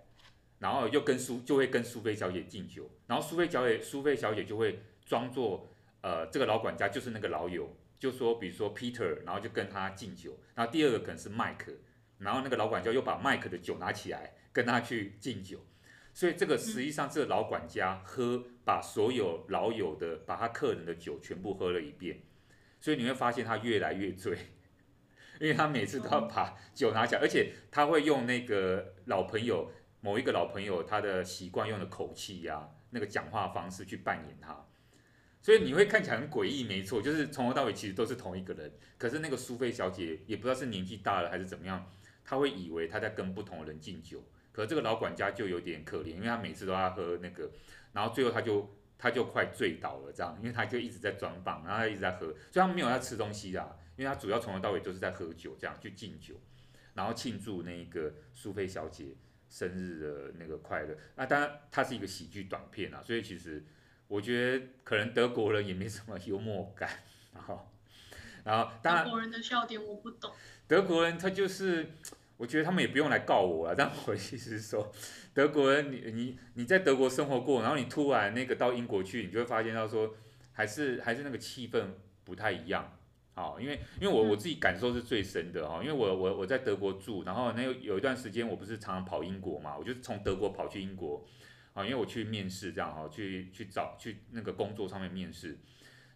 [0.58, 5.66] 然后又跟苏就会跟苏菲小姐敬酒，然后苏菲小姐苏菲小姐就会装作
[6.02, 11.76] 呃这个老管家就是那个老友，就说比如说 Peter，然后就跟他敬酒，然后第二个可能是 Mike，
[12.18, 15.64] 然后那个老管家又把 Mike 的酒拿起来跟他去敬酒，
[16.12, 22.20] 所以这个实际上这个老管家喝把所有老友的把他客人的酒全部喝了一遍，
[22.80, 24.36] 所以你会发现他越来越醉。
[25.40, 29.70] 因为他每次都要把酒拿起来，而且他会用那个老朋友
[30.00, 34.66] 某一个老朋友他的习惯用的口气呀、啊，那个讲话方式去扮演他，
[35.40, 38.72] 所以你会看起来很诡异，没错，就是从头到尾其实都是同一个人。
[38.96, 41.88] 可是那个苏菲小姐也不知道是年纪大了还是怎么样，
[42.24, 44.22] 她会以为她在跟不同的人敬酒。
[44.50, 47.48] 可是这个老管家就有点可怜，因为他每次都要喝那个，
[47.92, 53.76] 然后最后他就他就快醉倒了这样，因为他就一直在装棒，然后他一直在喝，所以他没有在吃东西啦。
[53.96, 56.34] 因为他主要从头到尾就是在喝酒，这样去敬酒，
[56.94, 59.16] 然后庆祝那个苏菲小姐
[59.48, 60.96] 生日的那个快乐。
[61.16, 63.64] 那当然，它是一个喜剧短片啊，所以其实
[64.06, 66.88] 我觉得可能德国人也没什么幽默感。
[67.34, 67.68] 然后，
[68.44, 70.32] 然后当然，德国人的笑点我不懂。
[70.68, 71.90] 德国人他就是，
[72.38, 73.74] 我觉得他们也不用来告我了。
[73.76, 74.90] 但我意思是说，
[75.34, 80.14] 德国人你你你在德国生活过，然后你突然那个到英国去，你就会发现到说，
[80.52, 81.88] 还是还是那个气氛
[82.24, 82.94] 不太一样。
[83.34, 91.24] 好，因为因为我我自己感受是最深的哈，因为我我我在德国住，然后那有有一段时间我不是常常跑英国嘛，我就从德国跑去英国，
[91.72, 95.56] 啊，因为我去面试这样哈，去去找去那个工作上面面试，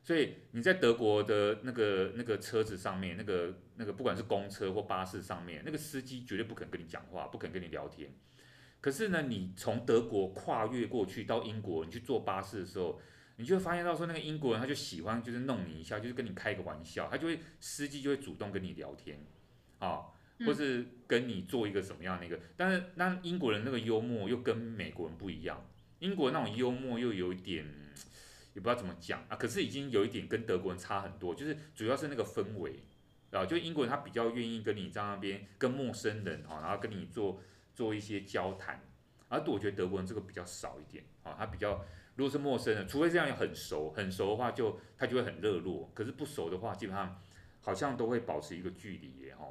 [0.03, 8.11] 所以你在德国的那个那个车子上面，那个那个不管是公车或巴士上面，那个司机绝对不肯跟你讲话，不肯跟你聊天。
[8.81, 13.01] 可是呢，你从德国跨越过去到英国，你去坐巴士的时候。
[13.37, 19.25] 你就会发现到说，那个英国人他就喜欢就是弄你一下，就是跟你开个玩笑，他就会司机就会主动跟你聊天，
[19.79, 20.03] 啊，
[20.47, 22.39] 或是跟你做一个什么样那个。
[22.57, 25.67] 但是那英国人那个幽默又跟美国人不一样，
[26.01, 27.67] 英国那种幽默又有一点
[28.55, 32.83] 也不知道怎么讲啊，可是已经有一点跟德国人差很多，就是主要是那个氛围
[33.31, 37.41] 啊，就英国人他比较愿意跟你在那边跟陌生人哈，然后跟你做
[37.75, 38.81] 做一些交谈，
[39.29, 41.85] 而我觉得德国人这个比较少一点啊，他比较。
[42.15, 45.91] 如果是陌生人，除非这样很熟，很熟的话就，他就会很热络。
[45.95, 47.19] 可是不熟的话，基本上
[47.63, 49.47] 好像都会保持一个距离耶，哈。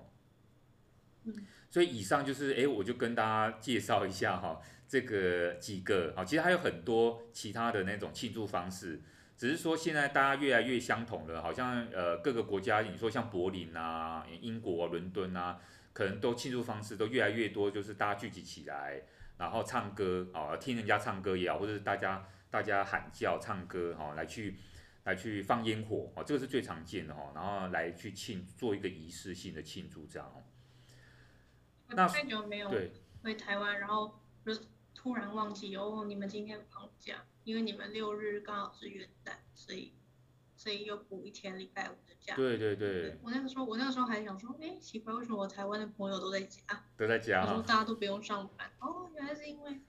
[1.71, 4.61] 所以以上就是，哎，我就跟大家介绍一下哈，
[4.91, 8.99] 这个几个，啊，其实还有很多其他的那种庆祝方式，
[9.37, 15.61] 只是说现在大家越来越相同了，好像呃各个国家，你说像柏林啊、英国啊、伦敦啊，
[15.93, 19.01] 可能都庆祝方式都越来越多，就是大家聚集起来，
[19.37, 22.27] 然后唱歌啊，听人家唱歌也好，或者是大家。
[22.51, 24.57] 大家喊叫、唱歌，哈，来去，
[25.05, 30.43] 来去放烟火，哦，这个是最常见的，哈，然后来去庆做一个仪式性的庆祝，这样。
[31.87, 32.69] 那太久没有
[33.23, 39.93] 回台湾，然后就是突然忘记哦，你们今天放假，因为你们六日刚好是元旦，所以
[40.55, 42.35] 所以又补一天礼拜五的假。
[42.35, 43.01] 对对对。
[43.01, 46.61] 对我那个时候，我那个时候还想说，哎，奇怪，为什么我台湾的朋友都在家？
[46.97, 47.41] 都在家。
[47.41, 49.79] 我说大家都不用上班，哦，原来是因为。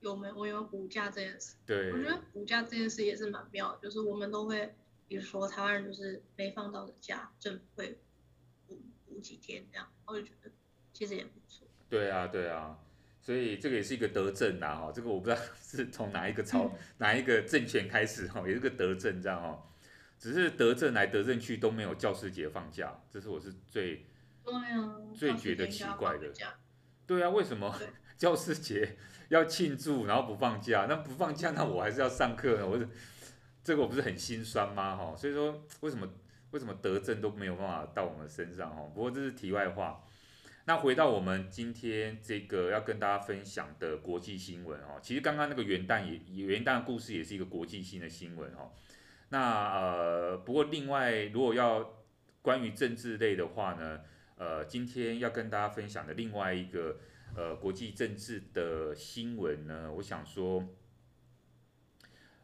[0.00, 1.56] 有没有我有补假这件事？
[1.64, 4.76] 对，我觉得补假这件事也是蛮妙的，就是我们都会，
[5.08, 7.98] 比如说台湾人就是没放到的假，政府会
[8.68, 10.50] 补补几天这样，我就觉得
[10.92, 11.66] 其实也不错。
[11.88, 12.78] 对啊，对啊，
[13.26, 19.60] 所以这个也是一个德政呐，哈，这个我不知道 是从哪一个朝、嗯、哪一个政权开始哈，也是个德政这样哈，
[20.16, 24.06] 只是德政来德政去都没有教师节放假，这是我是最
[24.44, 26.32] 对啊，最觉得奇怪的。
[27.04, 27.76] 对啊，为什么
[28.16, 28.96] 教师节？
[29.28, 32.64] 要庆祝，然后不放假，那不放假，那我还是要上课呢。
[32.64, 32.88] 我这
[33.64, 34.94] 这个，我不是很心酸吗？
[34.94, 36.08] 哈，所以说为什么
[36.52, 38.70] 为什么德政都没有办法到我们身上？
[38.70, 40.00] 哈，不过这是题外话。
[40.68, 48.72] 那回到我们今天这个要跟大家分享的国际新闻哦，其实刚刚那个元旦也元旦的故事也是一个国际性的新闻哦。
[49.28, 52.04] 那呃，不过另外如果要
[52.42, 54.00] 关于政治类的话呢，
[54.36, 56.98] 呃，今天要跟大家分享的另外一个。
[57.34, 60.64] 呃，国际政治的新闻呢，我想说，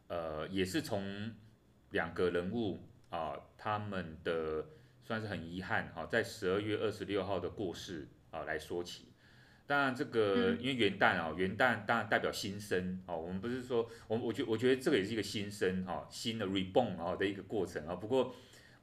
[0.08, 1.35] 呃，也是从
[1.92, 4.66] 两个人物啊，他们的
[5.02, 9.08] 算是很遗憾哈，在十二月二十六号的过世啊来说起。
[9.66, 18.34] 当然，这个因为元旦啊，元旦当然代表新生啊，我们不是说，我我觉我觉得这个也是一个新生哈，新的 reborn 啊的一个过程啊，不过。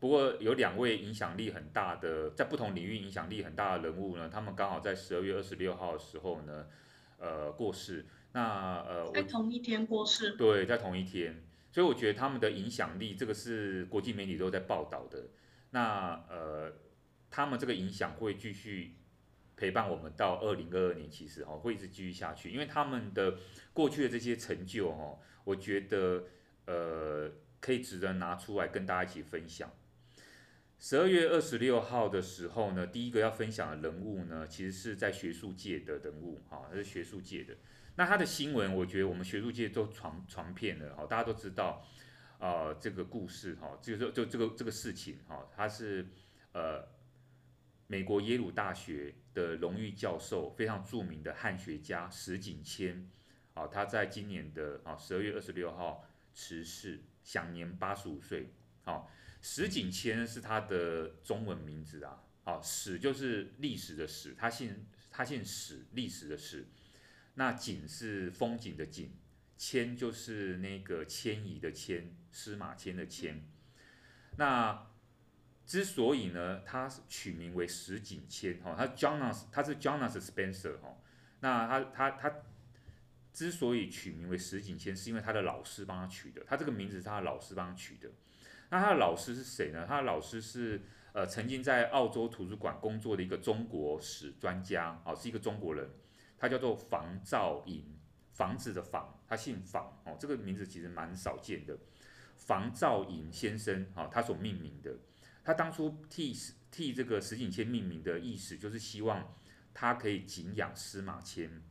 [0.01, 6.67] 不过有两位影响力很大的，在不同领域影响力很大的人物呢，他们刚好在十二月二十六号的时候呢，
[7.17, 8.05] 呃，过世。
[8.31, 10.37] 那呃，在同一天过世。
[10.37, 15.27] 对，在同一天，所以我觉得他们的影响力，这个是国际媒体都在报道的。
[15.71, 16.73] 那呃，
[17.29, 18.95] 他们这个影响会继续
[19.55, 23.37] 陪伴我们到二零二二年，其实哈会一直继续下去，因为他们的
[23.73, 26.23] 过去的这些成就哈，我觉得
[26.65, 29.71] 呃可以值得拿出来跟大家一起分享。
[30.81, 37.53] 十二月二十六号的时候呢，第一个要分享的人物呢，其实是在学术界的人物哈，他是学术界的。
[37.97, 41.85] 那他的新闻，我觉得我们学术界都传传遍了哈，大家都知道、
[42.39, 46.07] 呃、这个故事哈，就是说就这个这个事情哈，他是
[46.53, 46.87] 呃
[47.87, 53.09] 美国耶鲁大学的荣誉教授，非常著名的汉学家石景谦
[53.53, 58.53] 啊，他在今年的啊十二月二十六号辞世，享年八十五岁。
[58.83, 66.65] 好，石景谦是他的中文名字啊，啊史就是历史的史，他姓他姓史，历史的史。
[67.35, 69.13] 那景是风景的景，
[69.59, 73.45] 迁就是那个迁移的迁，司马迁的迁。
[74.37, 74.87] 那
[75.65, 80.97] 之所以呢，他取名为石景谦，哈，他 Jonas，他是 Jonas Spencer，哈。
[81.41, 82.33] 那他他他
[83.33, 88.09] 之所以取名为石景谦，是因为他的老师帮他取的，他这个名字是他的老师帮他取的。
[88.69, 89.85] 那他的老师是谁呢？
[89.85, 95.89] 他的老师是呃曾经在澳洲图书馆工作的一个中国史专家，哦，是一个中国人。
[96.37, 97.98] 他叫做房兆寅，
[98.39, 101.77] 房子的房，他姓房哦，这个名字其实蛮少见的。
[102.37, 104.97] 房兆寅先生哈，他所命名的，
[105.43, 106.33] 他当初替
[106.71, 109.35] 替这个石景谦命名的意思，就是希望
[109.73, 111.61] 他可以敬仰司马迁。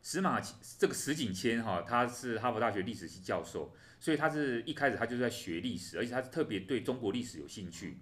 [0.00, 0.40] 司马
[0.78, 7.98] 这个石景谦哈，他是哈佛大学历史系教授，所以他是一开始他就在学历史，而且他特别对中国历史有兴趣。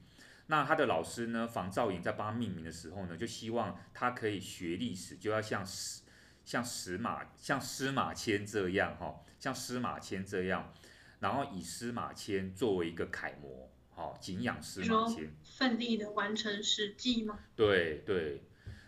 [0.46, 6.02] 那他的老师呢，房兆寅在帮他命名的时候呢，就希望他可以学历史，就要像史
[6.50, 10.72] 像司马像司马迁这样哈，像司马迁这样，
[11.20, 17.38] 然后以司马迁作为一个楷模，好敬仰司马迁，奋力的完成史记吗？
[17.54, 18.42] 对对，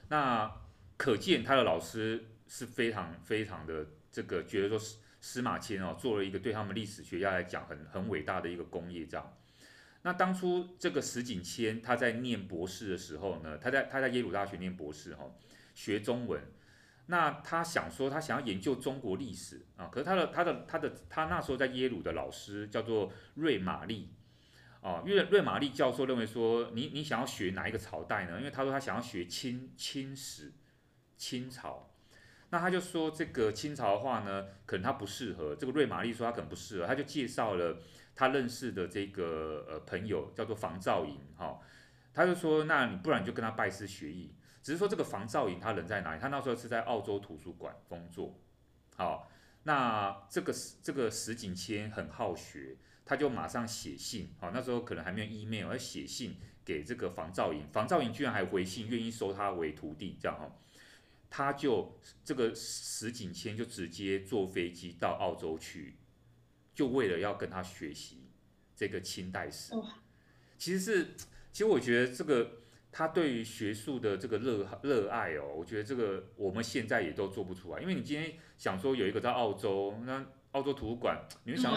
[0.09, 0.53] 那
[0.97, 9.37] 可见他的老师是非常非常的这个觉得说司司马迁哦，做了一个对他们历史学家来讲很很伟大的一个功业这样。
[10.03, 15.31] 那当初这个石景谦他在念博士的时候呢，他在他在耶鲁大学念博士哈，
[15.77, 16.43] 学中文。
[17.07, 24.15] 那他想说他想要研究中国历史啊，可是他的他的他的他那时候在耶鲁的老师叫做瑞玛丽
[24.81, 28.39] 啊，瑞瑞玛丽教授认为说你你想要学哪一个朝代呢？
[28.39, 30.53] 因为他说他想要学清清史
[31.17, 31.91] 清朝，
[32.51, 35.55] 那他就说这个清朝的话呢，可能他不适合。
[35.57, 37.79] 这个瑞玛丽说他可能不适合，他就介绍了。
[38.15, 41.59] 他认识的这个呃朋友叫做房兆寅哈，
[42.13, 44.35] 他就说，那你不然你就跟他拜师学艺。
[44.63, 46.21] 只是说这个房兆寅他人在哪里？
[46.21, 48.39] 他那时候是在澳洲图书馆工作。
[48.95, 49.31] 好，
[49.65, 54.35] 那这个这个石景谦很好学，他就马上写信。
[54.39, 57.67] 好，那时候可能还没有 email，要写信给这个房兆寅。
[57.73, 60.51] 房兆寅居然还回信，愿意收他为徒弟，这样哈。
[61.29, 65.97] 他就这个石景谦就直接坐飞机到澳洲去。
[66.75, 68.31] 就为了要跟他学习
[68.75, 69.75] 这个清代史，
[70.57, 71.15] 其实是，
[71.53, 72.62] 其实我觉得这个
[72.93, 77.81] 他对于学术的这个热热爱哦，我觉得这个我们现在也都做不出来。
[77.81, 81.75] 因为你今天想说有一个在澳洲，那澳洲图书馆，你会想，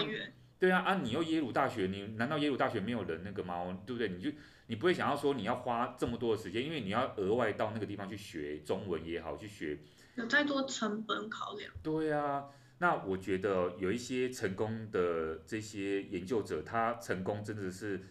[0.59, 3.81] 对啊啊，你又耶鲁大学，你难道耶鲁大学没有人那个吗？
[3.85, 4.09] 对不对？
[4.09, 4.29] 你就
[4.67, 9.79] 你不会想要说你要花这么多的时间，因为你要额外到那个地方去学中文也好，去学，
[10.15, 11.71] 有太多成本考量。
[11.81, 12.45] 对啊。
[12.77, 18.01] 那我觉得有一些成功的这些研究者，他成功真的是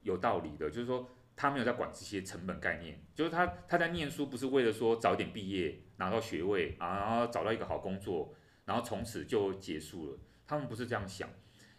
[0.00, 1.06] 有道理的，就是说
[1.40, 8.34] 他没有在管这些成本概念，就是他他在念书不是为了说早点毕业拿到学位啊，然后找到一个好工作，
[8.66, 10.18] 然后从此就结束了。
[10.46, 11.26] 他们不是这样想，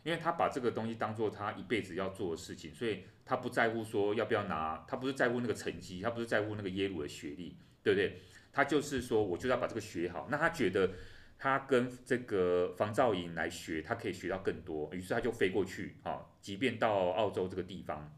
[0.01, 8.19] 因为他把这个东西当做他一辈子要做的事情，所以他不在乎说要不要拿，他不是在乎那个成绩，他不是在乎那个耶鲁的学历，对不对？
[8.51, 10.27] 他就是说我就要把这个学好。
[10.31, 10.89] 那他觉得。
[11.43, 18.13] 他跟这个房兆寅来学，他可以学到更多，于是他就飞过去啊，即便到澳洲这个地方。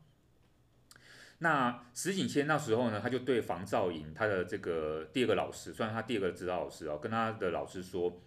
[1.43, 8.21] 那石景谦那时候呢，他就对房兆寅他的这个第二个老师，算是他第二个指导老师哦，跟他的老师说，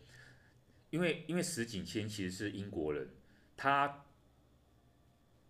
[0.91, 3.09] 因为因为石景谦其实是英国人，
[3.57, 4.05] 他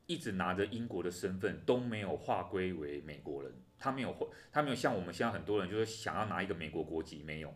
[0.07, 7.53] 一直拿着英国的身份，都没有划归为美国人，他没有他没有像我们现在很多人就是想要拿一个美国国籍，没有，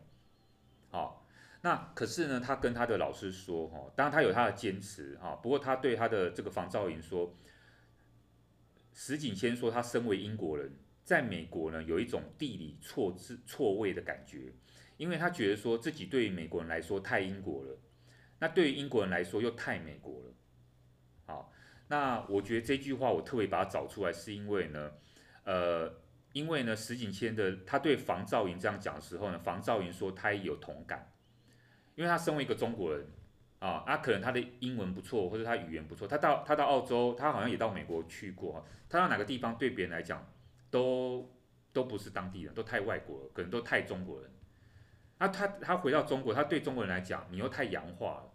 [0.90, 1.24] 好。
[1.62, 7.36] 那可是呢，他跟他的老师说，哈，当然他有他的坚持，哈，不过他对他的这个房兆寅说，
[9.02, 10.70] 石景谦说他身为英国人，
[11.02, 14.52] 在美国呢有一种地理错置错位的感觉，
[14.98, 17.78] 因为他觉得说自己对于美国人来说太英国了，
[18.40, 20.34] 那对于英国人来说又太美国了，
[21.24, 21.50] 好，
[21.88, 24.92] 那我觉得这句话我特别把它找出来，是因为呢，
[25.44, 25.90] 呃，
[26.34, 31.10] 因为呢，石景谦的他对房兆云这样讲的时候呢，房兆云说他也有同感，
[31.94, 33.06] 因为他身为一个中国人
[33.60, 40.26] 啊，他可能他的英文不错，或者他语言不错，他到他到澳洲，他好像也到美国去过，他到哪个地方对别人来讲
[40.70, 41.30] 都
[41.72, 44.30] 都不是当地人，都太外国了，可能都太中国人。
[45.18, 48.32] 那他他回到中国，他对中国人来讲，你又太洋化了。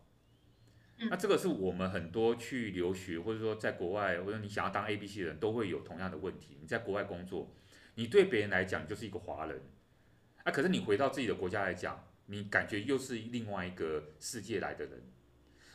[1.09, 6.57] 那这个是我们很多去留学，或者说在国外，或者你想要当 ABC 的人都会有同样的问题。
[6.61, 7.51] 你在国外工作，
[7.95, 9.61] 你对别人来讲就是一个华人，
[10.43, 15.01] 啊，可是你回到自己的国家来讲，你感觉又是另外一个世界来的人。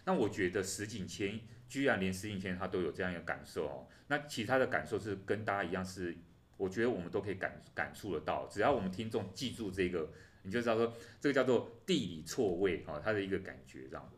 [0.04, 6.16] 那我觉得石景谦居然连石景谦他都有这样一个感受哦，那其他的感受是跟大家一样，是
[6.56, 8.46] 我觉得我们都可以感感触得到。
[8.48, 10.10] 只要我们听众记住这个，
[10.42, 14.12] 你就知道说这个叫做地理错位哈，他的一个感觉这样。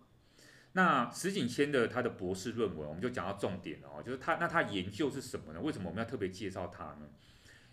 [0.75, 5.61] 那石景谦的他的博士论文，我们就讲到重点了哦，就是他那他研究是什么呢？
[5.61, 7.11] 为什么我们要特别介绍他呢？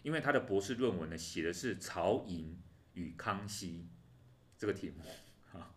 [0.01, 2.59] 因为他的博士论文呢写的是曹寅
[2.93, 3.87] 与康熙
[4.59, 5.03] 这个题目
[5.57, 5.73] 啊，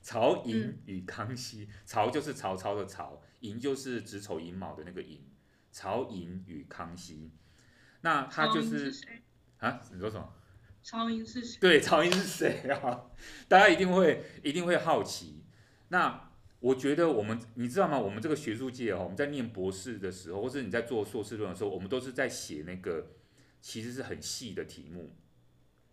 [0.00, 5.20] 曹寅与康熙，曹就是曹操的曹，寅就是子丑寅卯的那个寅，
[5.72, 7.32] 曹寅与康熙，
[8.02, 8.92] 那他就是
[9.58, 10.32] 啊，你说什么？
[10.84, 11.58] 曹寅是谁？
[11.58, 13.06] 对，曹寅是谁啊？
[13.48, 15.42] 大家一定会一定会好奇，
[15.88, 16.22] 那。
[16.58, 17.98] 我觉得我们，你知道吗？
[17.98, 23.12] 我们这个学术界哦，我们在念博士的时候，或是你在做硕士论文的时候，我们都是在写那个
[23.60, 25.14] 其实是很细的题目。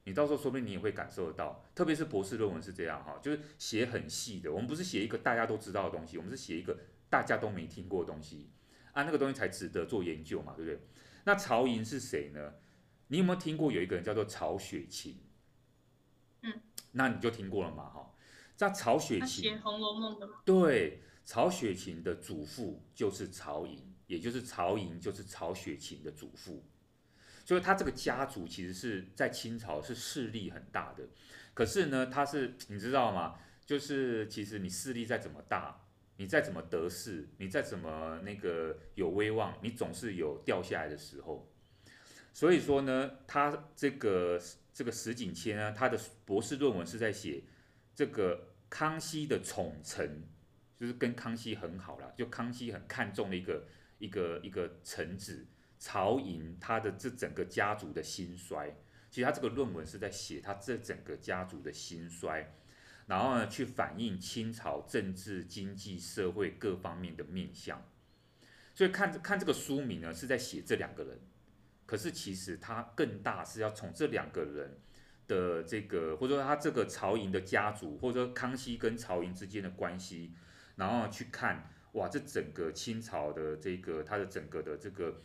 [0.06, 4.52] 你到时候说不定你也会感受得到，特别是博士论文是这样哈，就是写很细的。
[4.52, 6.78] 我们不是写一个大家都知道的东西，我们是写一个
[7.10, 8.50] 大家都没听过的东西
[8.92, 10.80] 啊，那个东西才值得做研究嘛，对不对？
[11.26, 12.56] 那曹寅是谁呢？
[13.08, 15.18] 你有没有听过有一个人叫做曹雪芹？
[16.42, 18.14] 嗯，那你就听过了嘛，哈。
[18.60, 20.36] 那曹雪芹写《红楼梦》的吗？
[20.46, 26.66] 对，曹雪芹的祖父就是曹寅，也就是曹寅就是曹雪芹的祖父，
[27.44, 31.04] 所以他这个家族其实是在清朝是势力很大的。
[31.54, 33.36] 可是呢，他是你知道吗？
[33.66, 35.86] 就是其实你势力再怎么大，
[36.18, 41.52] 你再怎么得势，你再怎么那个有威望，你总是有掉下来的时候。
[42.34, 44.42] 所以说呢，他这个
[44.74, 47.44] 这个石景谦呢，他的博士论文是在写
[47.96, 48.50] 这个。
[48.74, 50.24] 康熙的宠臣，
[50.76, 53.68] 就是跟康熙很好了，就康熙很看重的一个
[54.00, 55.46] 一个一个臣子
[55.84, 58.74] 曹寅，他的这整个家族的兴衰。
[59.12, 62.54] 其实他这个论文是在写他这整个家族的兴衰，
[63.08, 67.86] 然后呢，去反映清朝政治、经济、社会各方面的面相。
[68.74, 71.20] 所以看看这个书名呢，是在写这两个人，
[71.86, 74.80] 可是其实他更大是要从这两个人。
[75.26, 80.34] 的这个，或者说他这个曹寅的家族，或者说康熙跟曹寅之间的关系，
[80.76, 85.22] 然后去看哇，这整个清朝的这个他的整个的这个，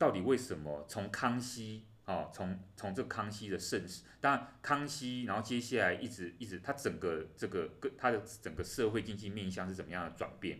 [0.00, 10.58] 到底为什么从康熙啊，从从这康熙的盛世，当然康熙，然后接下来一直一直，他整个这个跟他的整个社会经济面向是怎么样的转变？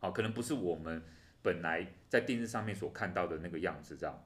[0.00, 1.00] 好，可能不是我们
[1.42, 4.20] 本来在电视上面所看到的那个样子，这样。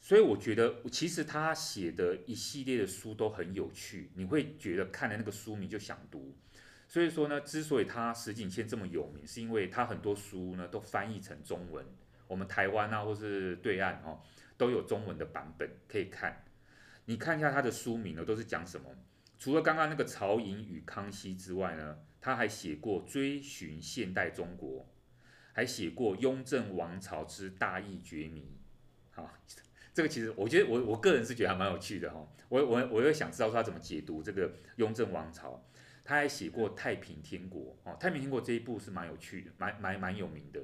[0.00, 6.34] 所以我觉得，其实他写的一系列的书都很有趣，你会觉得看了那个书名就想读。
[6.88, 11.84] 所以说呢，之所以他石景谦这么有名，是因为他很多书呢都翻译成中文，
[12.30, 14.22] 我们台湾啊或是对岸哦
[14.56, 16.44] 都有中文的版本可以看。
[17.06, 18.88] 你看一下他的书名呢，都是讲什么？
[19.36, 24.82] 除了刚刚那个曹寅与康熙之外呢，他还写过《追寻现代中国》，
[25.52, 28.56] 还写过《雍正王朝之大义觉迷》。
[29.16, 29.28] 好。
[29.92, 35.60] 这个其实我觉得我我个人是觉得还蛮有趣的哈，我我我又想知道他怎么解读这个雍正王朝，
[36.04, 40.60] 他还写过《太平天国》哦，《太平天国》这一部是蛮有趣的，蛮蛮蛮有名的，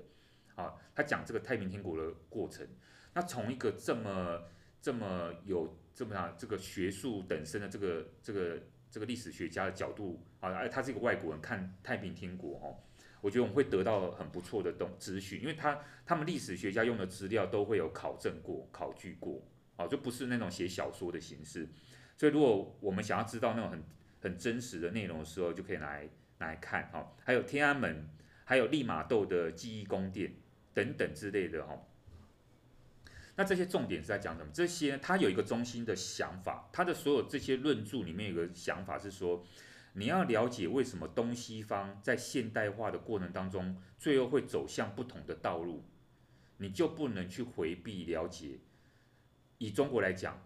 [0.56, 2.66] 啊，他讲这个太平天国的过程，
[3.14, 4.42] 那从一个这么
[4.82, 8.58] 这么有这么样这个学术等身的这个这个
[8.90, 12.82] 这个历史学家的角度啊，他是一个外国人看太平天国哦。
[13.22, 19.42] 我觉得我们会得到很不错的东资讯，因为他他们历史学家用的资料都会有考证过、考据过，
[19.74, 21.68] 啊，就不是那种写小说的形式。
[22.16, 23.84] 所以如果我们想要知道那种很
[24.20, 28.08] 很真实的内容的时候，就可以来来看，哈，还有天安门，
[28.44, 30.34] 还有利玛窦的记忆宫殿
[30.76, 31.76] 等等之类的，哈。
[33.36, 34.50] 那这些重点是在讲什么？
[34.52, 39.42] 这些他有一个中心的想法，他的所有这些论著里面有个想法是说。
[39.98, 45.86] 你要了解为什么东西方在现代化的过程当中，最后会走向不同的道路，
[46.58, 48.58] 你就不能去回避了解。
[49.56, 50.38] 以中国来讲，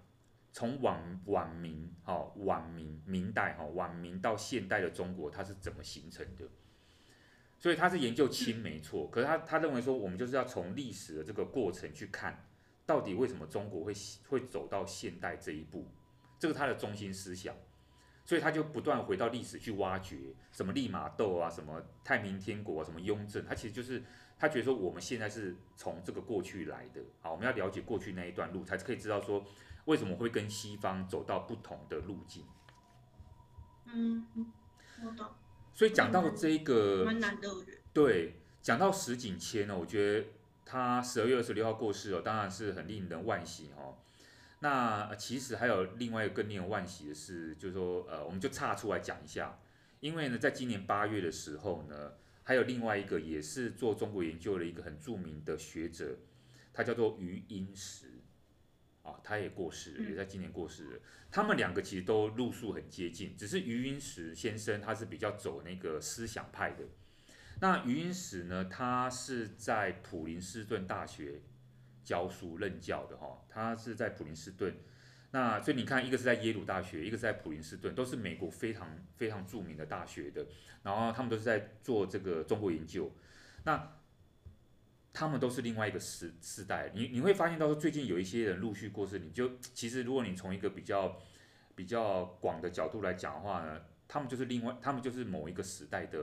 [0.53, 6.45] 从晚晚明，哈晚明明代，哈晚明到现代的中国，它是怎么形成的？
[7.61, 12.42] 所以他是研究清没错，可是他他认为说，我们就是要从历史的这个过程去看，
[12.86, 13.92] 到底为什么中国会
[14.28, 15.86] 会走到现代这一步？
[16.38, 17.54] 这个他的中心思想，
[18.24, 24.02] 所以他就不断回到历史去挖掘什么利玛窦啊，什么太平天国啊，什么雍正，他其实就是
[24.38, 29.44] 他觉得说我们现在是从这个过去来的，好，我们要了解过去那一段路，才可以知道说
[29.84, 32.42] 为什么会跟西方走到不同的路径。
[33.84, 34.26] 嗯，
[35.04, 35.26] 我懂。
[35.81, 37.07] 所以讲到这个。
[37.95, 40.26] 对，讲到石景谦呢，我觉得
[40.66, 43.97] 他十二月二十六号过世哦，当然是很令人惋惜哦。
[44.59, 49.59] 那其实还有另外一个更令人惋惜的是，就是说，呃，我们就岔出来讲一下，
[50.01, 52.12] 因为呢，在今年八月的时候呢，
[52.43, 56.18] 还有另外一个也是做中国研究的一个很著名的学者，
[56.74, 58.09] 他叫做余英时，
[59.11, 60.96] 啊，他也过世了，也在今年过世了。
[60.96, 61.00] 嗯。
[61.30, 66.84] 他们两个其实都路数很接近，只是余英时先生他是比较走那个思想派的。
[67.61, 71.42] 那余英时呢，他是在普林斯顿大学。
[72.02, 74.74] 教书任教的哈，他是在普林斯顿，
[75.30, 80.44] 那所以你看，一个是在耶鲁大学，一个是在普林斯顿，都是美国非常非常著名的大学的，
[80.82, 83.12] 然后他们都是在做这个中国研究，
[83.64, 83.92] 那
[85.12, 91.20] 他们都是另外一个时时代，你你会发现到说最近有一些人陆续过世，你就其实如果你从一个比较
[91.74, 96.20] 比较广的角度来讲的话呢，他们就是另外，他们就是某一个时代的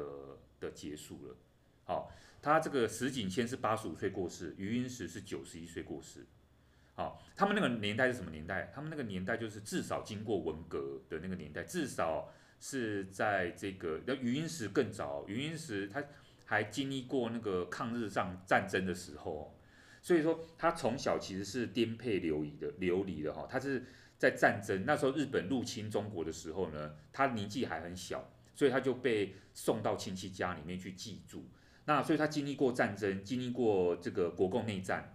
[0.60, 1.36] 的结束了，
[1.84, 2.12] 好。
[2.40, 6.26] 他这个石景谦是八十五岁过世，余英时是九十一岁过世。
[6.94, 8.72] 好，他们那个年代是什么年代？
[8.74, 12.32] 他们那个年代就是至少经过文革的那个年代，至少
[12.62, 14.00] 是在这个。
[14.06, 16.02] 那余英时更早，余英时他
[16.48, 19.56] 还经历过那个抗日战战争的时候，
[20.02, 23.46] 所以说他从小其实是颠沛流离的流离的哈。
[23.48, 23.86] 他是
[24.18, 31.46] 在战争那时候日本入侵中国的时候呢，他年纪还很小，所以他就被送到亲戚家里面去寄住。
[31.86, 35.14] 那所以他经历过战争，经历过这个国共内战，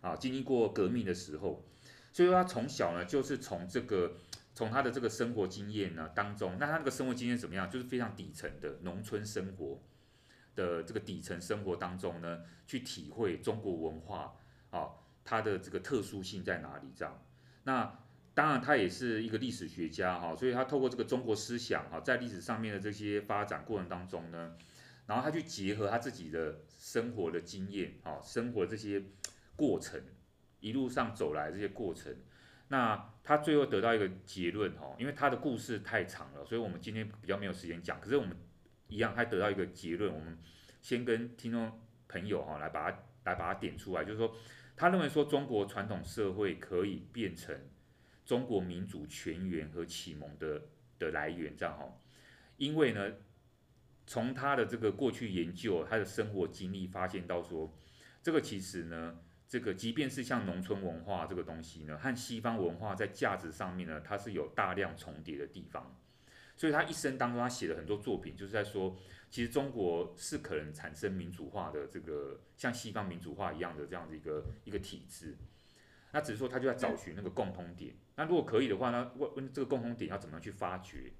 [0.00, 1.64] 啊，经历过革命的时候，
[2.12, 4.14] 所以说他从小呢，就是从这个
[4.52, 7.70] 从他的这个生活经验呢当中，那他那个生活经验怎么样？
[7.70, 9.80] 就是非常底层的农村生活
[10.54, 14.34] 的这个底层生活当中呢，去体会中国文化
[14.70, 14.90] 啊，
[15.24, 16.92] 它的这个特殊性在哪里？
[16.94, 17.22] 这样，
[17.64, 17.98] 那
[18.34, 24.56] 当然他也是一个历史学家哈，所以他透过这个中国思想哈，在历史上面的这些发展过程当中呢。
[25.04, 29.02] 然后他去结合他自己的生活的经验，啊，生活这些
[29.56, 30.00] 过程，
[30.60, 32.16] 一路上走来这些过程，
[32.68, 38.00] 那他最后得到一个结论，哈，因为他的故事太长了，所以我们今天比较没有时间讲。
[38.00, 38.34] 可是我们
[38.92, 40.38] 一样，他得到一个结论，我们
[40.80, 44.36] 先跟听众朋友哈来把它来把它点出来，就是说，
[44.76, 47.56] 他认为说中国传统社会可以变成
[48.24, 50.62] 中国民主全源和启蒙的
[50.98, 51.98] 的来源，这样哈，
[52.56, 53.12] 因为呢。
[54.04, 57.72] 从他的这个过去研究，他的生活经历发现到说，
[58.20, 59.16] 这个其实呢，
[59.46, 65.96] 这个即便是像农村文化这个东西呢，和西方文化在价值上面呢，它是有大量重叠的地方。
[66.62, 68.96] 所以他一生当中，他写了很多作品，就是在说，
[69.28, 75.36] 其实中国是可能产生民主化的这个像西方民主化一样的这样的一个一个体制。
[76.12, 77.96] 那只是说他就在找寻那个共通点。
[78.14, 81.12] 那如果可以的话呢，问问这个共通点要怎么样去发掘？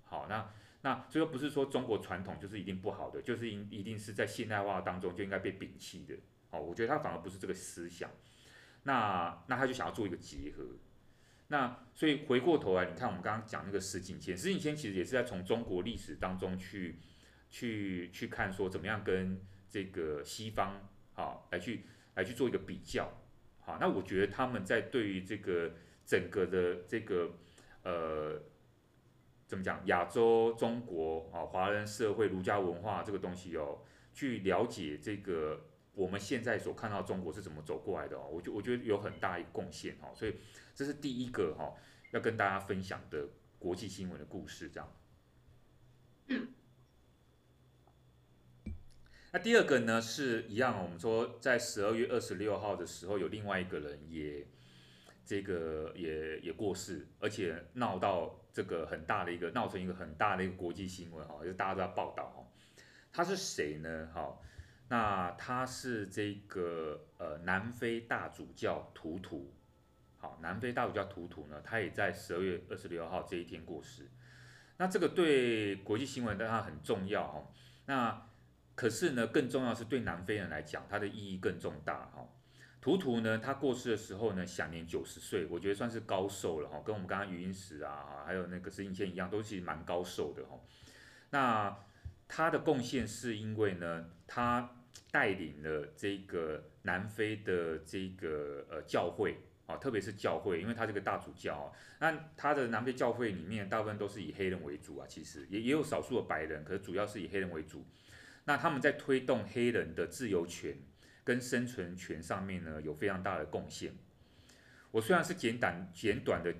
[0.00, 0.50] 好，那。
[0.80, 6.14] 那所以说不是说中国传统就是一定不好的，就是一一定是在现代化当中就应该被摒弃的。
[6.48, 8.10] 哦，我觉得他反而不是这个思想。
[8.84, 10.64] 那那他就想要做一个结合。
[11.48, 16.98] 那所以回过头来，你看我们刚刚讲那个石景谦，石景谦其实也是在从中国历史当中去
[17.50, 21.84] 去去看说怎么样跟这个西方啊来去
[22.14, 23.12] 来去做一个比较。
[23.60, 25.72] 好，那我觉得他们在对于这个
[26.04, 27.30] 整个的这个
[27.82, 28.42] 呃。
[29.48, 29.80] 怎么讲？
[29.86, 33.78] 亚洲、中国啊，华人社会、儒家文化这个东西哦，
[34.12, 40.34] 去了解这个我们现在所看到中国是怎么走过来的哦，我觉我觉得有很大一个贡献哦，所以
[40.76, 41.74] 这是第一个哈，
[42.12, 43.26] 要跟大家分享的
[43.58, 44.92] 国际新闻的故事这样。
[49.32, 54.46] 那第二个呢，是一样，我们说在十二月二十六号的时候，有另外一个人也。
[55.28, 62.46] 这个也也过世，而且闹到这个很大的一个闹成一个很大的一个国际新闻哈，就大家都在报道哈。
[63.12, 64.08] 他是谁呢？
[64.14, 64.38] 哈，
[64.88, 69.52] 那他是这个呃南非大主教图图，
[70.40, 74.08] 南非大主教图图呢，他也在十二月二十六号这一天过世。
[74.78, 77.48] 那这个对国际新闻当然很重要哦。
[77.86, 78.28] 那
[78.74, 82.28] 可是呢，更重要是对南非人来讲，它的意义更重大哈。
[82.80, 90.60] 图图呢，他过世的时候呢，享年九十岁，我觉得算是高寿了哈，跟我们刚刚余英时啊，还有那个石景谦一样，都是蛮高寿的哈。
[91.30, 91.76] 那
[92.28, 94.76] 他的贡献是因为呢，他
[95.10, 107.84] 带领了这个南非的这个呃教会啊，特别是教会，因为他这个大主教啊，那他的南非教会里面大部分都是以黑人为主啊，其实也也有少数的白人，可是主要是以黑人为主。
[108.44, 110.76] 那他们在推动黑人的自由权
[111.24, 113.92] 跟生存权上面呢，有非常大的贡献。
[114.92, 116.54] 我虽然是简短简短的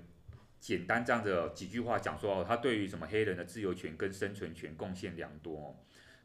[0.59, 5.75] 简单这样子几句话讲说哦，他对于什么黑人的自由权跟生存权贡献良多哦。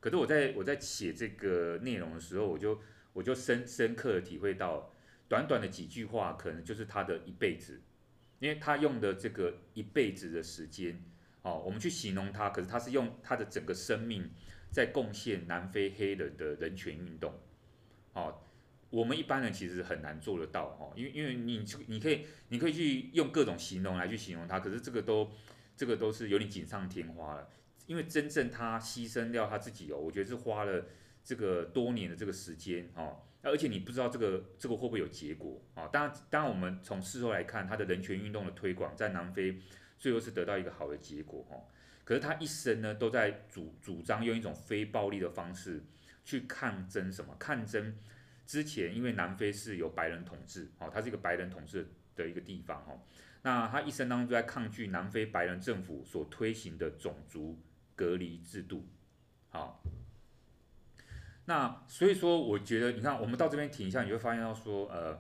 [0.01, 2.81] 可是我在我在写这个内容的时候，我就
[3.13, 4.93] 我就深深刻的体会到，
[5.33, 7.81] 短短的几句话可能就是他的一辈子，
[8.39, 11.03] 因为他用的这个一辈子的时间
[11.41, 14.31] 哦，我们去形容他，可是他是用他的整个生命。
[14.71, 17.31] 在贡献南非黑人的人权运动，
[18.15, 18.41] 哦，
[18.89, 25.31] 我们一般人其实很难做得到，哦，因为因为你你可以你可以去用各种形容来去形容他，可是这个都
[25.77, 27.47] 这个都是有点锦上添花了，
[27.87, 30.87] 因为真正他牺牲掉他自己哦，我觉得是花了
[31.25, 39.59] 这个多年的这个时间，哦，而且你不知道这个这个会不会有结果，啊，当然当然我们从事后来看，他的人权运动的推广在南非
[39.99, 41.65] 最后是得到一个好的结果，哦。
[42.05, 45.81] 可是他一生呢，都在主主张用一种非暴力的方式
[46.25, 47.35] 去抗争什么？
[47.39, 47.97] 抗争
[48.45, 53.01] 之前，因为南非是有白人统治，哦，它是一个白人统治的一个地方，哦，
[53.43, 57.59] 那他一生当中都在抗拒南非白人政府所推行的种族
[57.95, 58.85] 隔离制度，
[59.49, 59.81] 好，
[61.45, 65.19] 那所以说，我觉得你看，我们到这边停一下，你会发现到说，呃。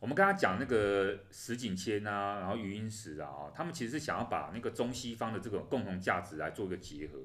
[0.00, 7.18] 我们刚刚讲那个石景谦啊，然后余英时啊，他们其实是想要把那个中西方的这个共同价值来做一个结合。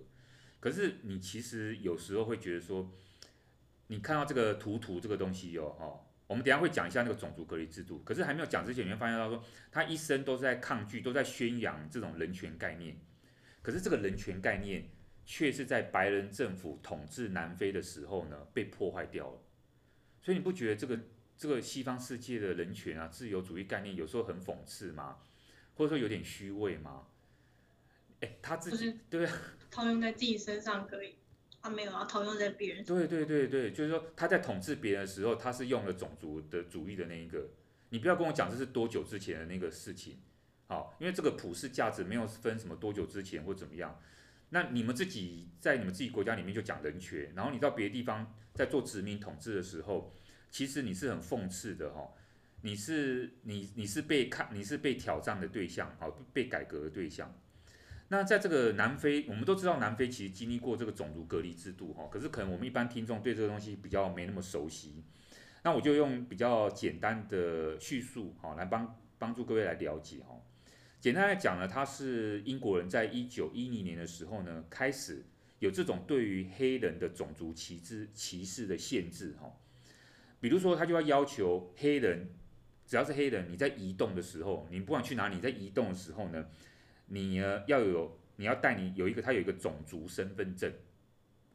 [0.60, 2.92] 可是你其实有时候会觉得说，
[3.88, 8.00] 你看到这个图图这个东西哦，哦，我们等下会讲一下那个种族隔离制度。
[8.00, 9.42] 可是还没有讲之前，你会发现到说，
[9.72, 12.98] 他一生都是在抗拒，都在宣扬这种人权概念。
[13.62, 14.90] 可是这个人权概念，
[15.26, 19.42] 却是在白人政府统治南非的时候呢，被破坏掉了。
[20.22, 21.00] 所以你不觉得这个？
[21.38, 25.18] 这个西方世界的人权啊，自由主义概念有时候很讽刺吗？
[25.76, 27.08] 或者说有点虚伪吗？
[28.22, 29.38] 哎，他自己对啊，
[29.70, 31.16] 套用在自己身上可以，
[31.62, 32.86] 他没有啊套用在别人。
[32.86, 37.50] 对对对对，就是说他在统治别人的时候，他是用了种族的主义的那一个。
[37.90, 40.18] 你不要跟我讲这是多久之前的那个事情，
[40.68, 44.00] 好，因为这个普世价值没有分什么多久之前或怎么样。
[44.50, 50.14] 那你们自己在你们自己国家里面就讲人权，然后你到别的地方在做殖民统治的时候。
[50.52, 52.14] 其实你是很讽刺的哈，
[52.62, 57.34] 你是你你是被看你是被挑战的对象，好被改革的对象。
[58.08, 65.04] 那在这个南非，我们都知道南非其实经历过这个种族隔离制度哈，可是可能我们一般听众对这个东西比较没那么熟悉。
[65.64, 70.40] 那我就用比较简单的叙述哈，来帮帮助各位来了解哈。
[71.06, 75.24] 简单来讲呢，他是英国人在一九一零年的时候呢，开始
[75.60, 79.56] 有这种对于黑人的种族歧视歧视的限制哈。
[80.40, 82.32] 比如说，他就要要求黑人，
[82.88, 86.44] 只要是黑人，你在移动的时候，你不管去哪里，在移动的时候呢，
[87.06, 90.74] 你呢要有，你要带你有一个，他有一个种族身份证，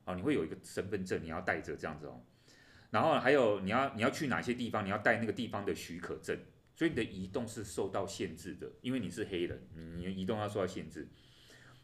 [0.04, 2.22] 哦，你会有一个身份证，你要带着这样子哦。
[2.90, 6.38] 然后还有你要你要去哪些地方，你要带那个地方的许可证，
[6.80, 9.68] 所以你的移动是受到限制的，因为你是黑人，
[9.98, 11.06] 你移动要受到限制。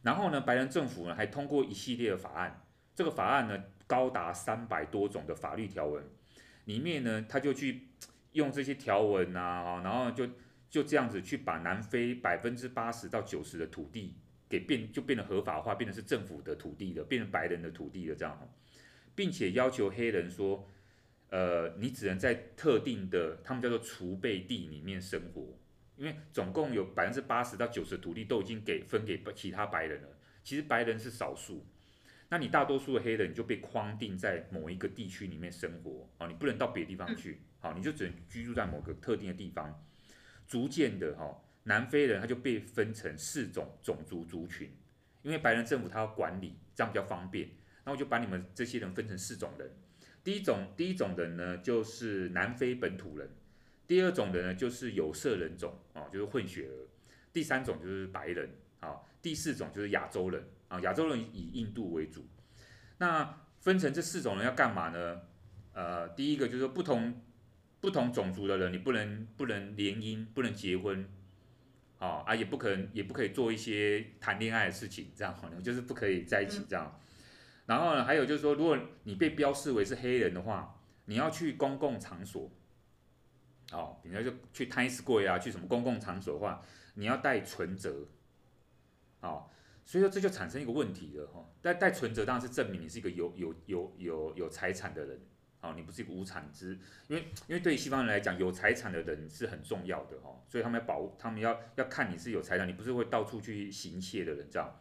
[0.01, 6.03] 然后呢，白人政府呢还通过一系列的法案，这个法案呢高达三百多种的法律条文。
[6.65, 7.89] 里面呢，他就去
[8.33, 10.27] 用这些条文啊，然后就
[10.71, 14.17] 就这样子去把南非百分之八十到九十的土地
[14.49, 18.51] 给变，就变得合法化，变成是政府的土地了，变成白人的土地了这样，
[19.15, 20.67] 并且要求黑人说，
[21.31, 25.59] 呃，你只能在特定的他们叫做储备地里面生活，
[25.97, 30.09] 因为总共有百分之八十到九十的土地都已经给分给其他白人了，
[30.45, 31.67] 其实白人是少数。
[32.29, 39.85] 那你大多数的黑人你就被框定在某一个地区里面生活啊，你不能到别的地方去，好，你就只能居住在某个特定的地方。
[40.47, 44.71] 逐渐的哈，南非人他就被分成四种种族族群，
[45.23, 47.49] 因为白人政府他要管理，这样比较方便。
[47.85, 49.71] 那我就把你们这些人分成四种人。
[50.27, 53.29] 第一种，第一种人呢就是南非本土人；
[53.87, 56.89] 第二种人呢就是有色人种啊，就是混血儿；
[57.33, 58.51] 第三种就是白人
[58.81, 60.43] 啊；第四种就是亚洲人。
[60.67, 62.27] 啊，亚洲人以印度为主。
[62.99, 65.21] 那分成这四种人要干嘛呢？
[65.73, 67.23] 呃，第一个就是不同
[67.81, 71.09] 不同种族的人，你不能不能联姻，不能结婚，
[72.01, 77.01] 啊啊，也不可能也不可以做一些谈恋爱的事情，这样可能就是不可以在一起这样。
[77.67, 82.51] 然后呢，还有就是说，如果你被标示为是黑人的话，你要去公共场所，
[83.73, 86.63] 哦，比如说去 Times Square 啊，去什么公共场所的话，
[86.95, 88.07] 你要带存折，
[89.21, 89.47] 哦。
[89.89, 95.21] 所以说这就产生一个问题了哈，带带存折当然是证明你是一个有有有有有财产的人
[95.61, 104.77] 哦，你不是一个无产之，因为因为对于西方人来讲，有财产的人是很重要的哈，所以他们要保，他们要要看你是有财产，你不是会到处去行窃的人这样。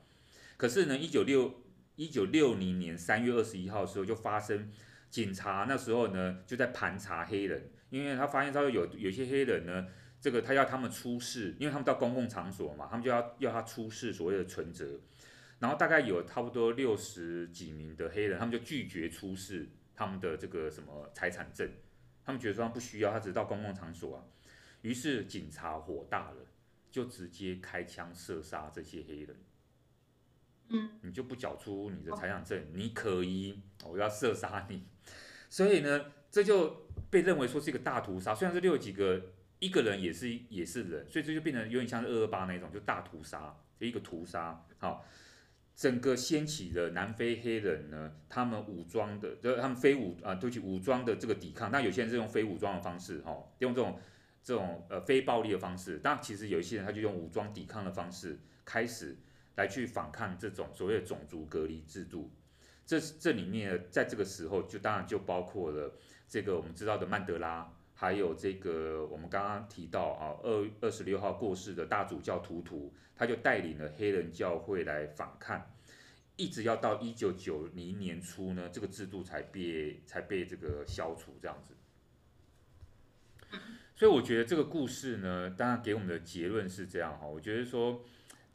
[0.57, 1.53] 可是呢，一九六
[1.95, 4.71] 一九六零年三月二十一号的时候就发生，
[5.09, 9.87] 警察那时候呢就在盘查黑人，因为他发现他说有有些黑人呢，
[10.19, 14.99] 这个他要他们出示，因为他们到公共场所嘛，他们就要要他出示所谓的存折。
[15.57, 21.71] 然后大概有差不多六十几名的黑人，他们就拒绝出示他们的这个什么财产证，
[22.25, 24.23] 他们觉得说他不需要，他只是到公共场所啊。
[24.81, 26.45] 于是警察火大了，
[26.91, 29.33] 就直接开枪射杀这些黑人。
[30.69, 34.83] 嗯，你就不缴出你的财产证，你可疑，我要射杀你。
[35.49, 38.33] 所以呢，这就被认为说是一个大屠杀。
[38.33, 39.21] 虽然是六几个，
[39.59, 45.05] 一个人也是也是人，所以这就变成有点像是二二八那种，就大屠杀，就一个屠杀，好。
[45.77, 51.69] 整个掀起的南非黑人呢，他们武装的，就是他们非武啊，对不起，武装的这个抵抗。
[51.69, 53.99] 那有些人是用非武装的方式，哈、哦，用这种
[54.41, 55.99] 这种呃非暴力的方式。
[56.01, 59.17] 但其实有一些人他就用武装抵抗的方式，开始
[59.55, 62.31] 来去反抗这种所谓的种族隔离制度。
[62.85, 65.93] 这这里面在这个时候就当然就包括了
[66.27, 72.93] 这个我们知道的曼德拉，还有这个我们刚刚提到啊二二十六号过世的大主教图图。
[73.17, 75.71] 他就带领了黑人教会来反抗，
[76.35, 81.73] 一直要到一九九零年初呢，这个制度才被才被这个消除这样子。
[83.95, 87.25] 所以我觉得这个故事呢，当然给我们的结论是这样哈。
[87.25, 88.03] 我觉得说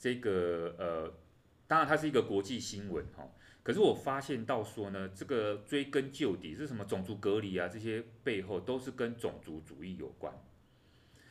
[0.01, 1.15] 这个呃，
[1.69, 3.31] 当然它是一个国际新闻哈，
[3.63, 10.35] 可是我发现到说呢，这个追根究底是什么种族隔离啊，这些背后都是跟种族主义有关。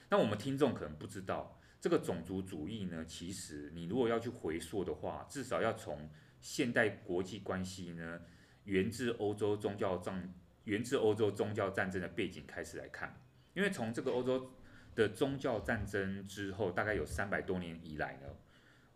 [0.10, 1.56] 那我们听众可能不知道。
[1.82, 6.10] 这个种族主义呢，其实你如果要去回溯的话，至少要从
[6.42, 8.20] 现代国际关系呢，
[8.66, 10.34] 源自欧洲宗教战，
[10.66, 13.20] 源自欧洲宗教战争的背景开始来看。
[13.54, 14.52] 因为从这个欧洲
[14.94, 18.28] 的宗教战争之后，大概有三百多年以来呢，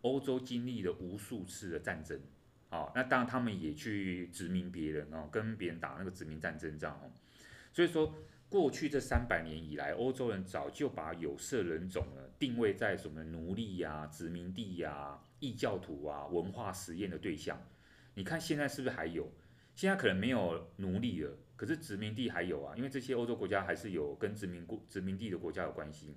[0.03, 2.17] 欧洲经历了无数次的战争。
[2.69, 7.11] 好，那当然他们也去殖民别人哦，跟别人打那个殖民战争这样哦。
[7.73, 8.15] 所以说。
[8.49, 17.59] 过去这三百年以来，欧洲人早就把有色人种呢定位在什么奴隶呀、殖民地呀、异教徒啊、文化实验的对象。
[18.13, 19.27] 你看现在是不是还有？
[19.73, 26.15] 现在可能没有奴隶了，可是殖民地还有啊，因为这些欧洲国家还是有跟殖民国殖民地的国家有关系。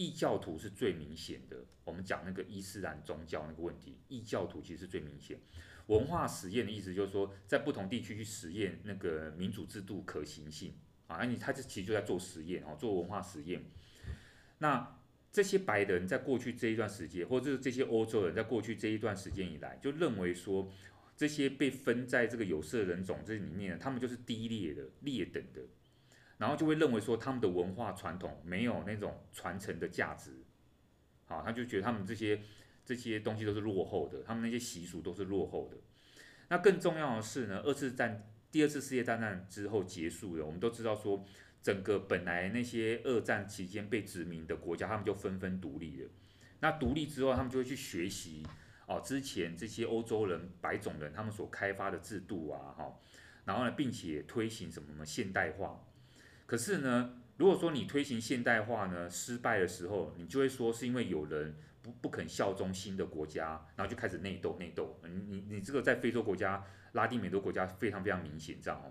[0.00, 5.38] 异教徒是最明显的，我们讲那个伊斯兰宗教那个问题，异教徒其实是最明显。
[5.88, 10.72] 文化实验的意思就是说，在不同地区去实验那个民主制度可行性。
[11.06, 13.62] 啊，那你他这其实就在做实验哦，做文化实验。
[14.60, 14.96] 那
[15.30, 20.72] 这些白人在过去这一段时间，或者是这些欧洲人在过去这一段时间以来，就认为说，
[21.14, 25.60] 这些被分在这个有色人种这里面，他们就是低劣的、劣等的，
[26.40, 30.32] 然后就会认为说，他们的文化传统没有那种传承的价值。
[31.26, 32.40] 好，他就觉得他们这些
[32.84, 35.76] 这些东西都是落后的，他们那些习俗都是落后的。
[36.48, 38.26] 那更重要的是呢，二次战。
[38.52, 41.24] 第二次世界大战之后结束了，我们都知道说，
[41.62, 46.08] 整个本来那些二战期间被殖民的国家，他们就纷纷独立了。
[46.58, 48.44] 那独立之后，他们就会去学习
[48.86, 52.98] 哦，之前这些欧洲人、白种人他们所开发的制度啊，哈，
[53.44, 55.80] 然后呢，并且推行什么什么现代化。
[56.50, 64.98] 可是呢，如果说你推行现代化呢失败的时候，你就会说是因为有人不不肯效忠新的国家，然后就开始内斗内斗。
[65.04, 66.64] 你你你这个在非洲国家。
[66.94, 68.90] 拉丁美洲国家非常非常明显，这样哦。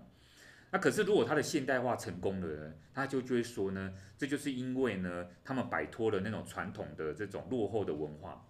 [0.70, 8.48] 那可是如果他的现代化成功了呢，他就就会说呢，这就是因为呢，他们摆脱了那种传统的这种落后的文化。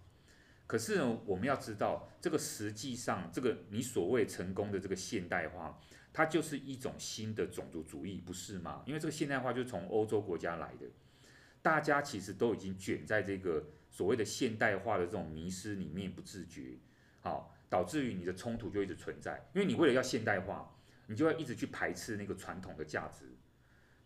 [0.67, 5.77] 可是呢，我们要知道，这个实际上，这个你所谓成功的这个现代化，
[6.13, 8.83] 它就是一种新的种族主义，不是吗？
[8.85, 10.85] 因为这个现代化就是从欧洲国家来的，
[11.61, 16.77] 大家其实都已经卷在这个所谓的现代化的这种迷失里面，不自觉，
[17.21, 17.55] 好。
[17.71, 20.75] 导致于你的冲突就一直存在，因为你为了要现代化，
[21.07, 23.33] 你就要一直去排斥那个传统的价值，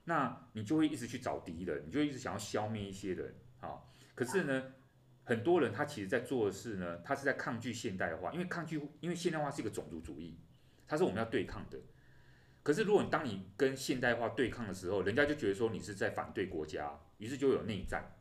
[0.04, 4.72] 那你就会一直去找敌人，你就一直想要消灭一些人，好，可是呢，
[5.24, 10.38] 很多人他其实在做的事呢，他是在抗拒现代化，因为抗拒，因为现代化是一个种族主义，
[10.88, 11.80] 它是我们要对抗的。
[12.66, 18.16] 可是如果你当你跟现代化对抗的时候，人家就觉得说你是在反对国家，于是就有内战，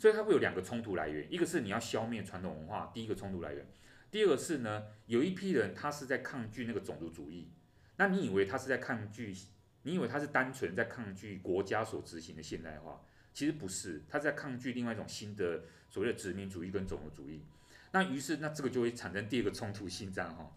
[0.00, 3.66] 所以它会有两个冲突来源，一个是你要消灭传统文化，第一个冲突来源。
[4.10, 7.50] 第二个是呢，有一批人他是在抗拒那个种族主义，
[7.98, 9.36] 那你以为他是在抗拒？
[9.82, 13.02] 你以为他是单纯在抗拒国家所执行的现代化？
[13.34, 17.44] 其实不是，他在抗拒另外一种新的所谓的殖民主义跟种族主义。
[17.92, 20.50] 那于是那这个就会产生第二个冲突性，战哈。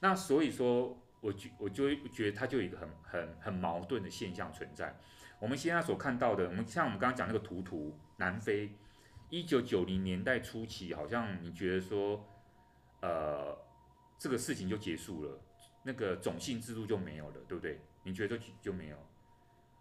[0.00, 4.94] 那所以说，我觉我就会觉得它就有一个很很很矛盾的现象存在。
[5.38, 8.76] 我们现在所看到的，我们像我们刚刚讲那个图图，南非，
[9.30, 12.28] 一九九零年代初期，好像你觉得说，
[13.00, 13.56] 呃，
[14.18, 15.40] 这个事情就结束了，
[15.84, 17.80] 那个种姓制度就没有了，对不对？
[18.02, 18.96] 你觉得就就没有？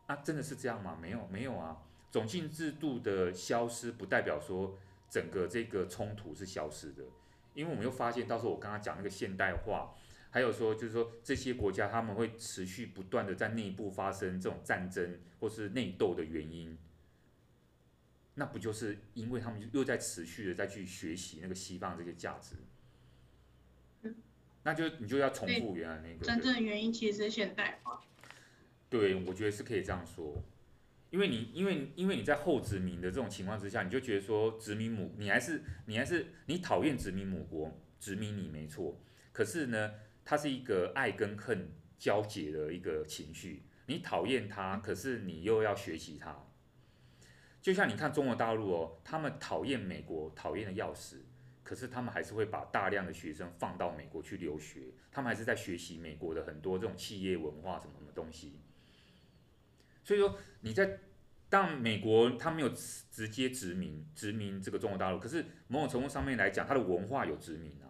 [0.07, 0.97] 啊，真的是这样吗？
[1.01, 1.77] 没有，没有啊。
[2.09, 4.77] 种姓制度的消失，不代表说
[5.09, 7.03] 整个这个冲突是消失的，
[7.53, 9.93] 因为我们又发现，到时候我刚刚讲那个现代化。
[10.33, 16.75] 还有说，就是说这些国家他们会持续不断的在内部发生这种战争或是内斗的原因，
[18.33, 22.55] 那不就是因为他们又在持续的再去学习那个西方这些价值？
[24.01, 24.15] 嗯，
[24.63, 26.25] 那就你就要重复原来那个。
[26.25, 28.01] 真正的原因其实是现代化。
[28.89, 30.43] 对，我觉得是可以这样说，
[31.11, 38.99] 因为你因为因为你在后殖民的这种情况之下，你就觉得说殖民母你还是你还是你讨厌殖民母国殖民你没错，
[39.31, 39.91] 可是呢？
[40.25, 46.45] 它是一个爱跟恨交结的一个情绪，你讨厌他，可是你又要学习他。
[47.61, 51.25] 就像你看中国大陆哦，他们讨厌美国，讨厌的要死，
[51.63, 58.59] 可是他们还是会把大量的学生放到美国去留学，他们还是在学习美国的很多这种企业文化什么什么东西。
[60.03, 60.99] 所以说你在
[61.47, 67.82] 当美国他没有直接殖民殖民这个中国大陆，可是某种程度上面来讲，它的文化有殖民啊。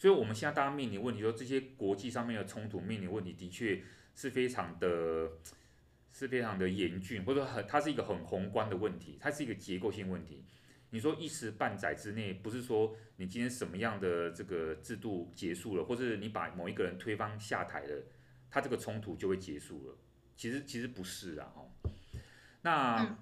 [0.00, 3.82] 所以，我们现在大家面临问题，说这些国际上面的冲突面临问题，的确
[4.14, 5.32] 是非常的，
[6.10, 10.46] 是非常的严峻，或者很，它是一个很宏观的问题，它是一个结构性问题。
[10.88, 18.02] 你说一时半载之内，不是说你今天什么样的这个制度结束了，或是你把某一个人推翻下台了，
[18.50, 19.98] 他这个冲突就会结束了。
[20.34, 21.52] 其实，其实不是啊。
[21.54, 21.68] 哦，
[22.62, 23.18] 那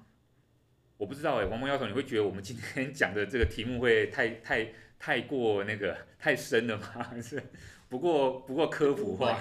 [0.96, 4.72] 我不知道哎，黄毛丫头，你会觉得我们今天讲的这个题目会太太？
[4.98, 6.86] 太过那个太深了吗？
[7.02, 7.42] 还 是
[7.88, 9.38] 不过不过科普化，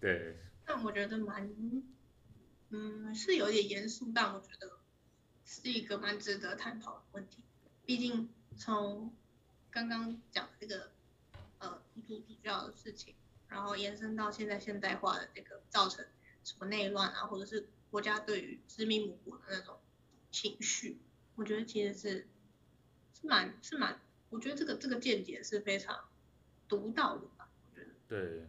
[0.00, 0.36] 对。
[0.64, 1.50] 但我觉得蛮，
[2.70, 4.78] 嗯，是有点严肃，但我觉得
[5.44, 7.42] 是一个蛮值得探讨的问题。
[7.84, 9.12] 毕竟从
[9.70, 10.90] 刚刚讲这个
[11.58, 13.14] 呃基督主教的事情，
[13.48, 16.04] 然后延伸到现在现代化的这个造成
[16.44, 19.76] 什么内乱啊，或者是国家对于殖民母国的那种
[20.30, 20.98] 情绪，
[21.34, 22.28] 我觉得其实是
[23.20, 23.98] 是蛮是蛮。
[24.30, 25.98] 我觉得这个这个见解是非常
[26.68, 27.48] 独到的吧？
[27.70, 28.46] 我觉得对，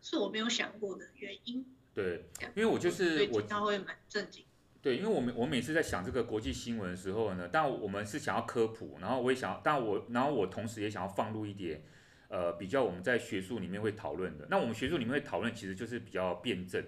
[0.00, 1.64] 是我没有想过的原因。
[1.94, 4.44] 对，因为我就是我他会蛮正经。
[4.82, 11.84] 对，因为我每我每次在想这个国际新闻的时候呢，但我们是想要科普，然后我也想要，但我然后我同时也想要放入一点
[12.28, 14.46] 呃比较我们在学术里面会讨论的。
[14.50, 16.84] 那我们学术里面会讨论，其实就是比较辩证，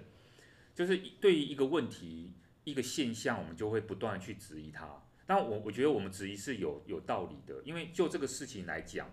[0.75, 2.35] 就是对于一个问题
[2.65, 5.03] 一个现象，我们就会不断的去质疑它。
[5.27, 9.11] 但我我觉得我们质疑是有有道理的，因为就这个事情来讲，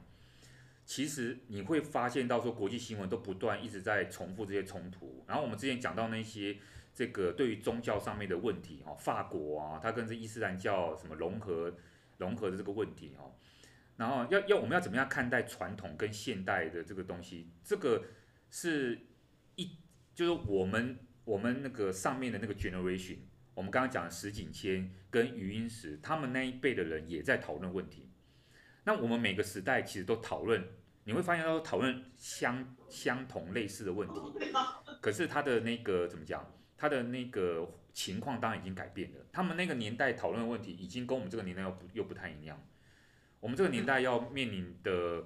[0.86, 5.26] 其实你会发现到说国际新闻都不断一直在重复这些冲突。
[5.28, 6.58] 然后我们之前讲到那些
[6.94, 11.76] 这个对于宗教上面的问题，哈，法国啊，它跟这伊斯兰教什么融合
[12.20, 13.34] 融合的这个问题，哦，
[13.98, 17.50] 然后要要我们要怎么样看待传统跟现代的这个东西？
[17.64, 18.04] 这个
[18.52, 19.00] 是
[19.56, 19.78] 一
[20.14, 23.18] 就是我们我们那个上面的那个 generation。
[23.54, 28.10] 我们刚刚讲的石景谦跟余英时，他们那一辈的人也在讨论问题。
[28.86, 30.64] 那我们每个时代其实都讨论，
[31.04, 34.16] 你会发现都讨论相相同类似的问题。
[35.02, 36.52] 可是他的那个怎么讲？
[36.76, 39.20] 他的那个情况当然已经改变了。
[39.32, 42.62] 他们那个年代讨论的问题，已经跟我们这个年代又不又不太一样。
[43.40, 45.24] 我们这个年代要面临的，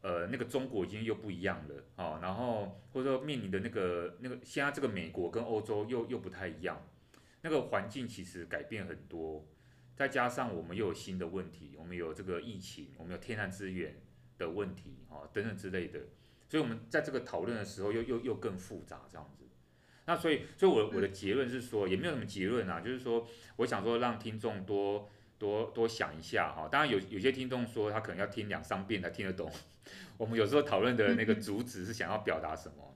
[0.00, 2.18] 呃，那个中国已经又不一样了啊。
[2.22, 6.80] 然后或者说面临的那个那个现在这个美国跟欧洲又又不太一样。
[7.46, 9.46] 那个环境其实改变很多，
[9.94, 13.94] 再加上我们又有新的问题，我们有这个疫情，我们有天然资源
[14.36, 16.00] 的问题啊等等之类的，
[16.48, 19.44] 所以我们在这个讨论的时候又又又更复杂这样子。
[20.06, 23.24] 那所以，所以我我的结论是说，也没有什么结论啊，就是说，
[23.58, 26.66] 我想说让听众多多多想一下哈。
[26.66, 29.48] 当然有有些听众说他可能要听两三遍才听得懂，
[30.18, 32.95] 我们有时候讨论的那个主旨是想要表达什么。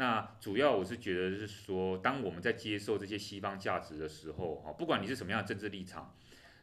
[0.00, 6.16] 那主要我是觉得是说，当我们在接受这些西方价值的时候，哈，不管你是什么样的政治立场，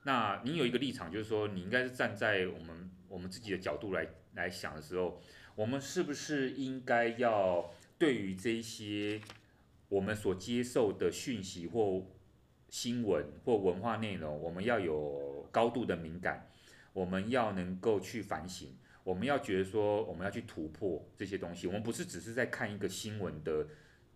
[0.06, 5.22] 那你有一个立场，就是说你应该是站在我们我们自己的角度来来想的时候，
[5.54, 9.22] 我们是不是应该要对于这些
[9.88, 12.08] 我们所接受的讯息或
[12.70, 16.50] 新闻或文化内容，我们要有高度的敏感，
[16.92, 18.76] 我们要能够去反省。
[19.08, 21.66] 我们要觉得说，我们要去突破这些东西。
[21.66, 23.66] 我们不是只是在看一个新闻的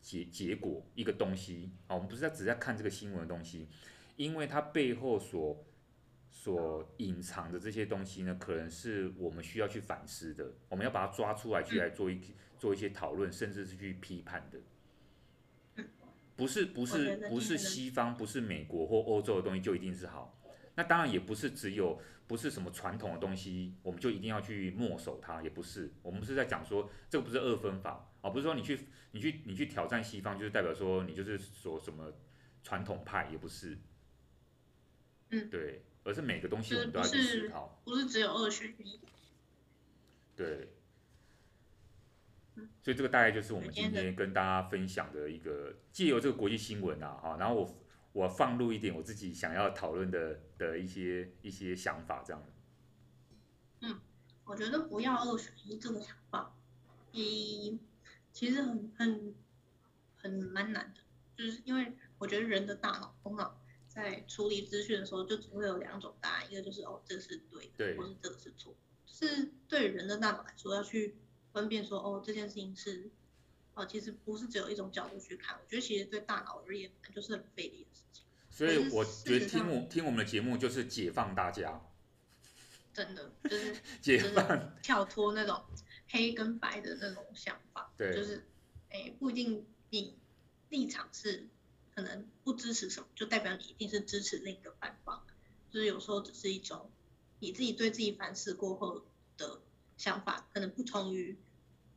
[0.01, 3.69] 结结果，一个东西啊，我们不是在只是在看这个新闻的东西，
[4.17, 5.65] 因为它背后所
[6.29, 10.51] 所隐藏的这些东西呢，可能是我们需要去反思的。
[10.67, 12.19] 我们要把它抓出来，去来做一
[12.59, 14.59] 做一些讨论，甚至是去批判的。
[16.35, 20.37] 不是不是不是西方，不是美国或欧洲的东西就一定是好。
[20.81, 25.93] 那当然也不是只有不是什么传统的东西，我们就一定要去墨守它，也不是。
[26.01, 32.11] 我们是在讲说，这个不是二分法啊，不是说你去你去你去挑战西方，就是代表说你就是说什么
[32.63, 33.77] 传统派，也不是。
[35.29, 38.99] 嗯，对，而是每个东西我们都要去思考，不是只有二选一。
[40.35, 40.73] 对。
[42.81, 47.77] 所以这个大概就是我们今天跟大家分享的一个借由这个国际新闻啊，哈，然后我
[48.13, 52.43] 我放入一点我自己想要讨论的的一些一些想法，这样。
[53.81, 53.99] 嗯，
[54.45, 56.55] 我觉得不要二选一这个想法，
[57.11, 57.79] 一
[58.31, 59.35] 其实很很
[60.17, 61.01] 很蛮难的，
[61.35, 71.15] 就是因为我觉得人的大脑头脑在处理资讯的时候，就只会有两种答案，一个就是哦这个是对的，对，或是这个是错，是对人的大脑来说要去。
[71.53, 73.11] 分辨说哦，这件事情是
[73.73, 75.55] 哦，其实不是只有一种角度去看。
[75.55, 78.25] 我觉得其实对大脑而言，就是很费力的事情。
[78.49, 81.81] 所以我觉得听我听我们的节目就是解放大家，
[82.93, 85.63] 真的就是 解放， 是跳脱那种
[86.09, 87.93] 黑跟白的那种想法。
[87.97, 88.45] 对，就是
[88.89, 90.17] 哎，不一定你
[90.69, 91.47] 立场是
[91.95, 95.25] 可能不支持什么，就代表你一定是支持那个反方。
[95.71, 96.91] 就是有时候只是一种
[97.39, 99.05] 你自己对自己反思过后
[99.37, 99.61] 的。
[99.97, 101.37] 想法可能不同于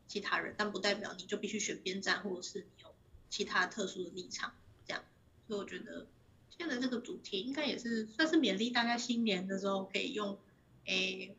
[0.07, 2.95] 其他人，但不代表你就必须选边站，或者是你有
[3.31, 4.55] 其他特殊的立场，
[4.87, 5.03] 这样。
[5.47, 6.07] 所以我觉得
[6.51, 10.39] 现在这个主题应该也是算是勉励大家新年的时候可以用，
[10.85, 11.35] 诶，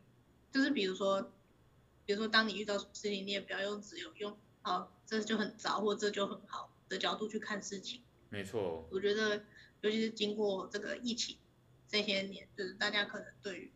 [0.52, 1.30] 就是比如说，
[2.04, 8.02] 比如说当你遇到什么事情，你也不要用只有用，好，这就很糟，或这就很好的角度去看事情。
[8.28, 8.86] 没错。
[8.90, 9.44] 我觉得，
[9.80, 11.36] 尤其是经过这个疫情
[11.88, 13.72] 这些年，就是大家可能对于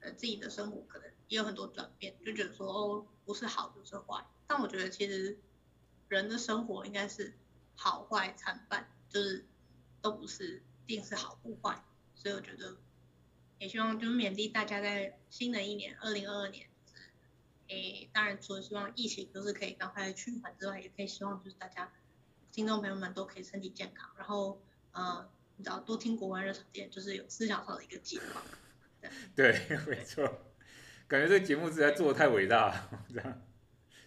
[0.00, 1.08] 呃自己的生活可能。
[1.30, 4.26] 也有很多转变，就觉得说哦，不是好就是坏。
[4.48, 5.38] 但我觉得其实
[6.08, 7.32] 人的生活应该是
[7.76, 9.46] 好坏参半，就是
[10.02, 11.84] 都不是定是好不坏。
[12.16, 12.76] 所以我觉得
[13.60, 16.68] 也希望就是勉励大家在新的一年二零二二年，
[17.68, 21.92] 诶，当然除了希望疫情就是可以赶快趋缓之外，也可以希望就是大家
[22.50, 24.60] 听众朋友们都可以身体健康，然后
[24.90, 28.42] 呃，你知道多听国外热场店，就是有思想上的一个解放。
[29.36, 30.49] 对，没错。
[31.10, 33.42] 感觉这个节目实在做的太伟大了， 这样。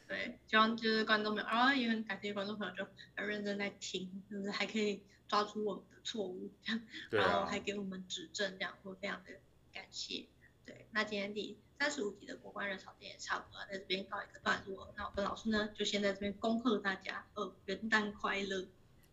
[0.08, 9.32] 对，希望就是观众朋友，然后也很感谢观众朋友就很认真在听，就是还可以抓住我们的错误，这样，然后还给我们指正，这样，我非常的
[9.74, 10.28] 感谢。
[10.66, 14.93] 对，那今天第三十五集的国关热炒店也差不多在这边告一个段落。
[14.95, 18.66] 那我跟老师呢，就先在这边恭贺大家，呃，元旦快乐！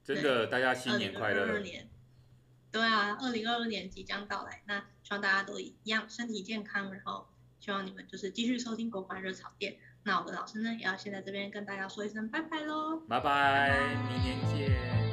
[0.04, 1.42] 真的，大家新年快乐！
[1.42, 1.88] 二二年，
[2.70, 7.26] 对啊，二零二二年即将到来，那希望大家都一样身体健康，然后。
[7.60, 9.76] 希望你们就是继续收听国关热炒店。
[10.02, 15.09] 那我的老师呢，也要先在这边跟大家说一声拜拜喽，拜拜，明年见。